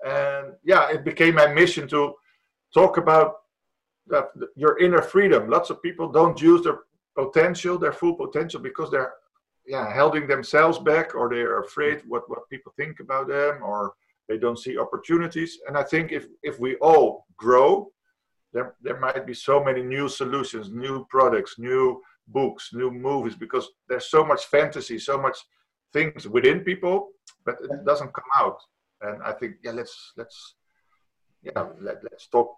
[0.04, 2.14] and yeah, it became my mission to
[2.74, 3.36] talk about
[4.08, 5.48] that, your inner freedom.
[5.48, 6.80] Lots of people don't use their
[7.16, 9.14] potential, their full potential, because they're
[9.66, 13.94] yeah holding themselves back, or they're afraid what what people think about them, or
[14.28, 15.58] they don't see opportunities.
[15.66, 17.90] And I think if if we all grow
[18.52, 23.68] there, there might be so many new solutions, new products, new books, new movies, because
[23.88, 25.36] there's so much fantasy, so much
[25.92, 27.10] things within people,
[27.44, 28.58] but it doesn't come out.
[29.02, 30.54] And I think, yeah, let's let's
[31.42, 32.56] yeah let, let's talk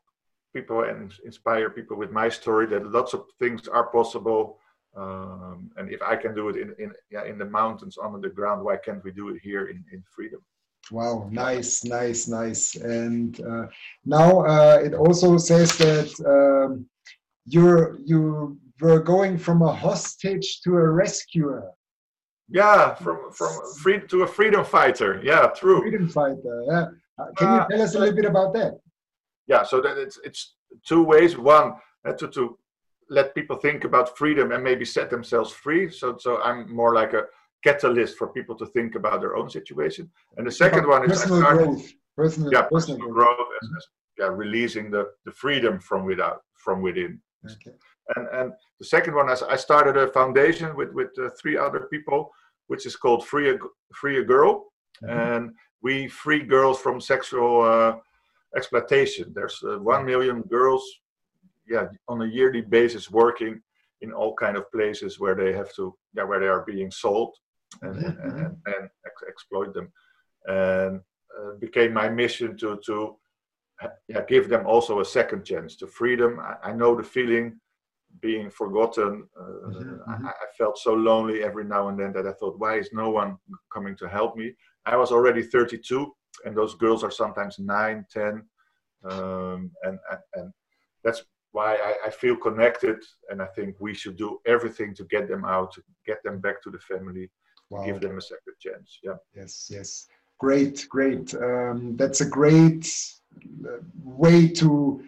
[0.55, 4.59] people and inspire people with my story that lots of things are possible.
[4.97, 8.35] Um, and if I can do it in, in yeah in the mountains under the
[8.35, 10.41] ground, why can't we do it here in, in freedom?
[10.91, 12.75] Wow, nice, nice, nice.
[12.77, 13.67] And uh,
[14.05, 16.87] now uh, it also says that um,
[17.45, 21.71] you're you were going from a hostage to a rescuer.
[22.51, 23.51] Yeah, from from
[23.83, 25.21] free to a freedom fighter.
[25.23, 25.81] Yeah, true.
[25.83, 26.65] Freedom fighter.
[26.67, 26.87] Yeah.
[27.19, 28.81] Uh, can you tell us a little bit about that?
[29.47, 30.55] Yeah, so that it's it's
[30.87, 31.37] two ways.
[31.37, 31.75] One,
[32.07, 32.59] uh, to to
[33.11, 35.91] let people think about freedom and maybe set themselves free.
[35.91, 37.25] So so I'm more like a
[37.63, 40.11] catalyst for people to think about their own situation.
[40.37, 41.93] And the second one is personal started, growth.
[42.17, 43.87] Personal, yeah, personal, personal growth, growth as, as,
[44.19, 47.21] yeah, releasing the, the freedom from without from within.
[47.45, 47.77] Okay.
[48.17, 51.89] And and the second one is I started a foundation with with uh, three other
[51.91, 52.31] people,
[52.69, 53.59] which is called Free a,
[53.95, 54.65] Free a Girl,
[55.03, 55.19] mm-hmm.
[55.19, 57.97] and we free girls from sexual uh,
[58.57, 59.33] exploitation.
[59.35, 60.85] There's uh, one million girls,
[61.69, 63.61] yeah, on a yearly basis working
[64.01, 67.35] in all kind of places where they have to, yeah, where they are being sold
[67.83, 68.21] and, mm-hmm.
[68.23, 69.93] and, and, and ex- exploit them.
[70.47, 71.01] And
[71.37, 73.17] uh, became my mission to to
[74.09, 76.41] yeah, give them also a second chance to freedom.
[76.41, 77.61] I, I know the feeling
[78.21, 79.27] being forgotten.
[79.39, 80.11] Uh, mm-hmm.
[80.11, 80.27] I, mm-hmm.
[80.27, 83.37] I, felt so lonely every now and then that I thought, why is no one
[83.73, 84.55] coming to help me?
[84.87, 86.13] I was already 32.
[86.45, 88.43] and those girls are sometimes nine, ten,
[89.05, 90.53] um, and, and and
[91.05, 92.99] that's why I, I, feel connected,
[93.31, 96.63] and I think we should do everything to get them out, to get them back
[96.63, 97.31] to the family,
[97.71, 97.85] wow.
[97.85, 98.99] give them a second chance.
[99.03, 99.15] Yeah.
[99.35, 99.69] Yes.
[99.71, 100.07] Yes.
[100.39, 100.87] Great.
[100.89, 101.35] Great.
[101.35, 102.87] Um, that's a great
[103.67, 105.03] uh, way to,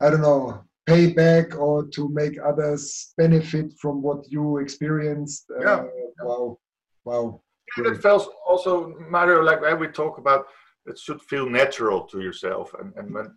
[0.00, 5.50] I don't know, pay back or to make others benefit from what you experienced.
[5.50, 5.84] Uh, yeah.
[6.22, 6.58] Wow.
[7.04, 7.40] Wow.
[7.76, 10.46] Yeah, it feels also, Mario, like when we talk about,
[10.86, 12.72] it should feel natural to yourself.
[12.78, 13.34] And, and when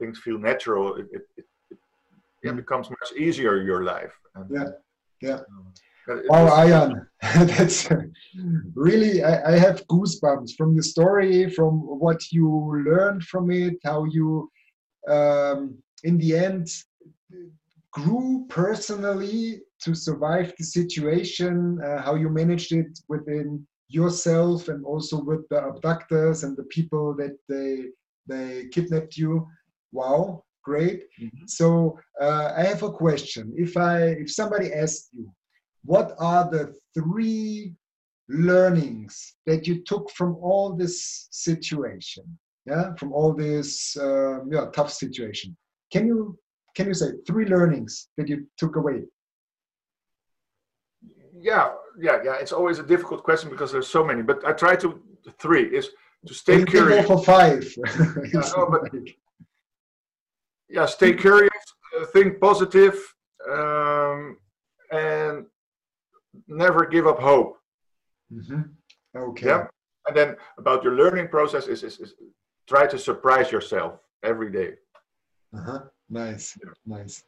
[0.00, 1.78] things feel natural, it, it, it,
[2.42, 2.56] it mm.
[2.56, 4.18] becomes much easier your life.
[4.34, 4.68] And, yeah.
[5.20, 5.40] Yeah.
[6.08, 7.06] Um, oh, Arjan,
[7.56, 7.88] that's
[8.74, 14.04] really, I, I, have goosebumps from your story, from what you learned from it, how
[14.04, 14.50] you,
[15.08, 16.68] um, in the end,
[17.92, 25.22] grew personally to survive the situation, uh, how you managed it within yourself and also
[25.22, 27.86] with the abductors and the people that they
[28.26, 29.46] they kidnapped you.
[29.92, 31.04] Wow, great.
[31.20, 31.46] Mm-hmm.
[31.46, 33.54] So uh, I have a question.
[33.56, 35.32] If I if somebody asked you,
[35.84, 37.74] what are the three
[38.28, 42.24] learnings that you took from all this situation?
[42.66, 45.56] Yeah, from all this uh, yeah tough situation.
[45.92, 46.38] Can you
[46.76, 49.04] can you say three learnings that you took away?
[51.40, 52.36] yeah, yeah, yeah.
[52.40, 54.22] It's always a difficult question because there's so many.
[54.22, 55.00] But I try to
[55.38, 55.90] three is
[56.26, 57.06] to stay you curious.
[57.06, 57.62] for five.
[58.32, 58.90] yeah, no, but,
[60.68, 61.52] yeah, stay curious,
[61.96, 62.96] uh, think positive,
[63.50, 64.38] um,
[64.90, 65.46] and
[66.48, 67.58] never give up hope.
[68.32, 68.62] Mm-hmm.
[69.16, 69.46] Okay.
[69.46, 69.66] Yeah.
[70.08, 72.14] And then about your learning process is, is, is
[72.68, 74.74] try to surprise yourself every day.
[75.56, 75.80] Uh-huh.
[76.08, 76.58] Nice.
[76.84, 77.24] Nice.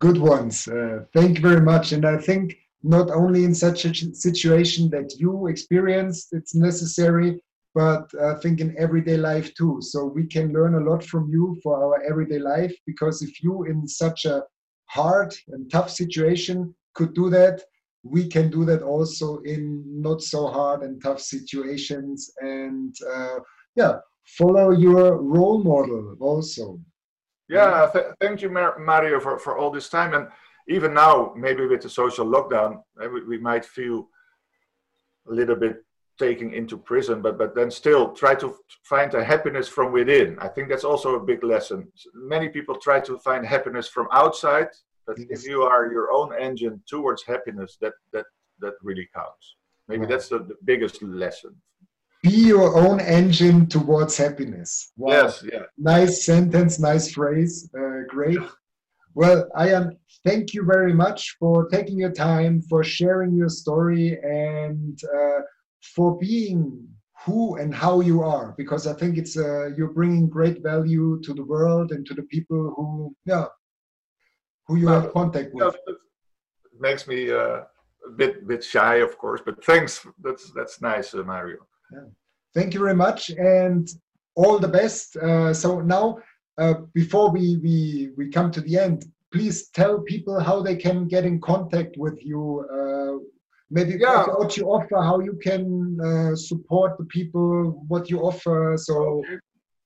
[0.00, 0.68] Good ones.
[0.68, 1.92] Uh, thank you very much.
[1.92, 7.40] And I think not only in such a situation that you experienced it's necessary
[7.74, 11.58] but i think in everyday life too so we can learn a lot from you
[11.62, 14.42] for our everyday life because if you in such a
[14.86, 17.60] hard and tough situation could do that
[18.04, 23.38] we can do that also in not so hard and tough situations and uh,
[23.74, 26.78] yeah follow your role model also
[27.48, 30.28] yeah th- thank you mario for, for all this time and
[30.68, 34.08] even now, maybe with the social lockdown, eh, we, we might feel
[35.28, 35.84] a little bit
[36.18, 40.38] taken into prison, but but then still try to find a happiness from within.
[40.40, 41.90] I think that's also a big lesson.
[42.14, 44.68] Many people try to find happiness from outside,
[45.06, 45.28] but yes.
[45.30, 48.26] if you are your own engine towards happiness, that that
[48.60, 49.56] that really counts.
[49.86, 50.10] Maybe right.
[50.10, 51.54] that's the, the, biggest lesson.
[52.22, 54.92] Be your own engine towards happiness.
[54.96, 55.12] Wow.
[55.12, 55.62] Yes, yeah.
[55.76, 57.70] Nice sentence, nice phrase.
[57.78, 58.38] Uh, great.
[59.14, 64.98] Well, Arjan, thank you very much for taking your time, for sharing your story, and
[65.04, 65.40] uh,
[65.94, 66.88] for being
[67.24, 68.54] who and how you are.
[68.56, 72.22] Because I think it's uh, you're bringing great value to the world and to the
[72.24, 73.46] people who, yeah,
[74.66, 75.74] who you well, have contact with.
[75.86, 77.62] Yeah, it makes me uh,
[78.06, 80.06] a bit bit shy, of course, but thanks.
[80.22, 81.58] That's that's nice, uh, Mario.
[81.92, 82.00] Yeah.
[82.54, 83.88] Thank you very much, and
[84.34, 85.16] all the best.
[85.16, 86.18] Uh, so now.
[86.58, 91.06] Uh, before we, we, we come to the end, please tell people how they can
[91.06, 92.66] get in contact with you.
[92.72, 93.24] Uh,
[93.70, 94.24] maybe yeah.
[94.26, 98.74] what you offer, how you can uh, support the people, what you offer.
[98.76, 99.38] So, okay.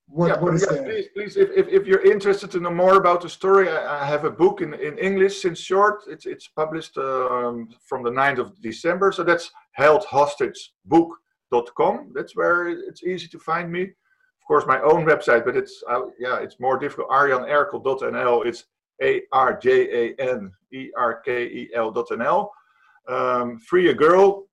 [0.07, 0.83] what, yeah, what is yeah.
[0.83, 4.07] Please, please, if, if, if, you're interested to know more about the story, I, I
[4.07, 6.05] have a book in, in English since short.
[6.09, 9.13] It's, it's published um, from the 9th of December.
[9.13, 9.51] So that's
[12.15, 13.83] That's where it's easy to find me.
[13.83, 17.11] Of course, my own website, but it's uh, yeah, it's more difficult.
[17.11, 18.47] ArjanErkel.nl.
[18.47, 18.65] It's
[19.03, 22.49] a R J A N E R K E L.nl.
[23.09, 24.47] Um, freeagirl.nl,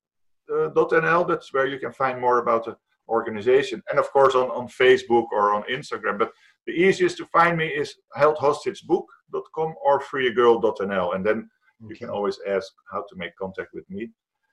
[0.50, 2.76] uh, that's where you can find more about the
[3.08, 3.82] organization.
[3.90, 6.18] And of course, on, on Facebook or on Instagram.
[6.18, 6.32] But
[6.66, 11.14] the easiest to find me is heldhostagebook.com or freeagirl.nl.
[11.14, 11.48] And then
[11.86, 14.10] you can always ask how to make contact with me.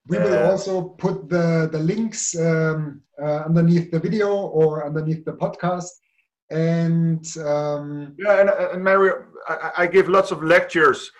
[0.07, 5.25] We will uh, also put the, the links um, uh, underneath the video or underneath
[5.25, 5.89] the podcast
[6.49, 11.11] and um, yeah and, and mario I, I, give lots of lectures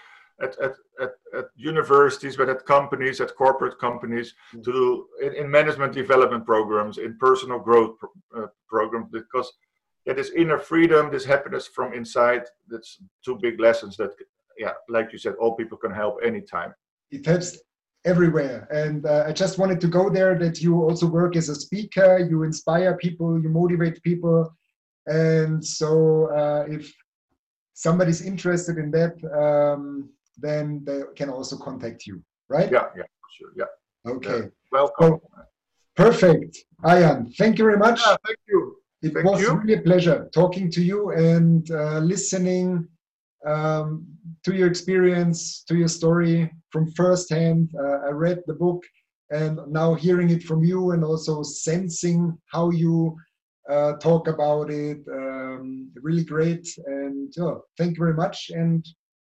[0.42, 4.62] at, at, at, at, universities but at companies at corporate companies mm-hmm.
[4.62, 9.52] to do in, in, management development programs in personal growth pro, uh, programs because
[10.06, 14.12] yeah, this inner freedom this happiness from inside that's two big lessons that
[14.58, 16.74] yeah like you said all people can help anytime
[17.12, 17.58] it helps
[18.12, 21.56] everywhere and uh, i just wanted to go there that you also work as a
[21.66, 24.40] speaker you inspire people you motivate people
[25.08, 26.94] and so uh, if
[27.78, 32.72] somebody's interested in that, um, then they can also contact you, right?
[32.72, 33.04] Yeah, yeah,
[33.38, 34.12] sure, yeah.
[34.12, 34.50] Okay.
[34.72, 35.20] welcome.
[35.22, 35.22] So,
[35.96, 36.58] Perfect.
[36.84, 38.00] Arjan, thank you very much.
[38.06, 38.78] Yeah, thank you.
[39.02, 39.54] It thank was you.
[39.54, 42.88] really a pleasure talking to you and uh, listening
[43.46, 44.06] um,
[44.46, 47.72] to your experience, to your story from first hand.
[47.80, 48.84] Uh, I read the book
[49.30, 53.16] and now hearing it from you and also sensing how you
[53.70, 55.00] uh, talk about it.
[55.12, 56.68] Um, really great.
[56.86, 58.86] And oh, thank you very much and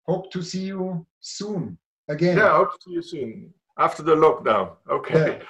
[0.08, 1.78] hope to see you soon
[2.10, 2.38] again.
[2.38, 4.76] Yeah, I hope to see you soon after the lockdown.
[4.90, 5.42] Okay.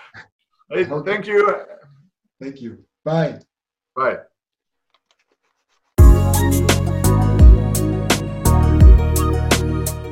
[0.74, 1.12] Hey, Okay.
[1.12, 1.54] thank you.
[2.42, 2.86] Thank you.
[3.04, 3.40] Bye.
[3.94, 4.20] Bye.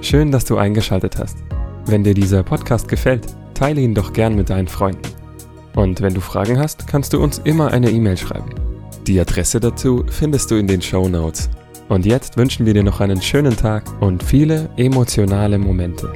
[0.10, 1.38] Schön, dass du eingeschaltet hast.
[1.86, 5.04] Wenn dir dieser Podcast gefällt, teile ihn doch gern mit deinen Freunden.
[5.76, 8.50] Und wenn du Fragen hast, kannst du uns immer eine E-Mail schreiben.
[9.06, 11.52] Die Adresse dazu findest du in den Show Notes.
[11.90, 16.12] Und jetzt wünschen wir dir noch einen schönen Tag und viele emotionale Momente.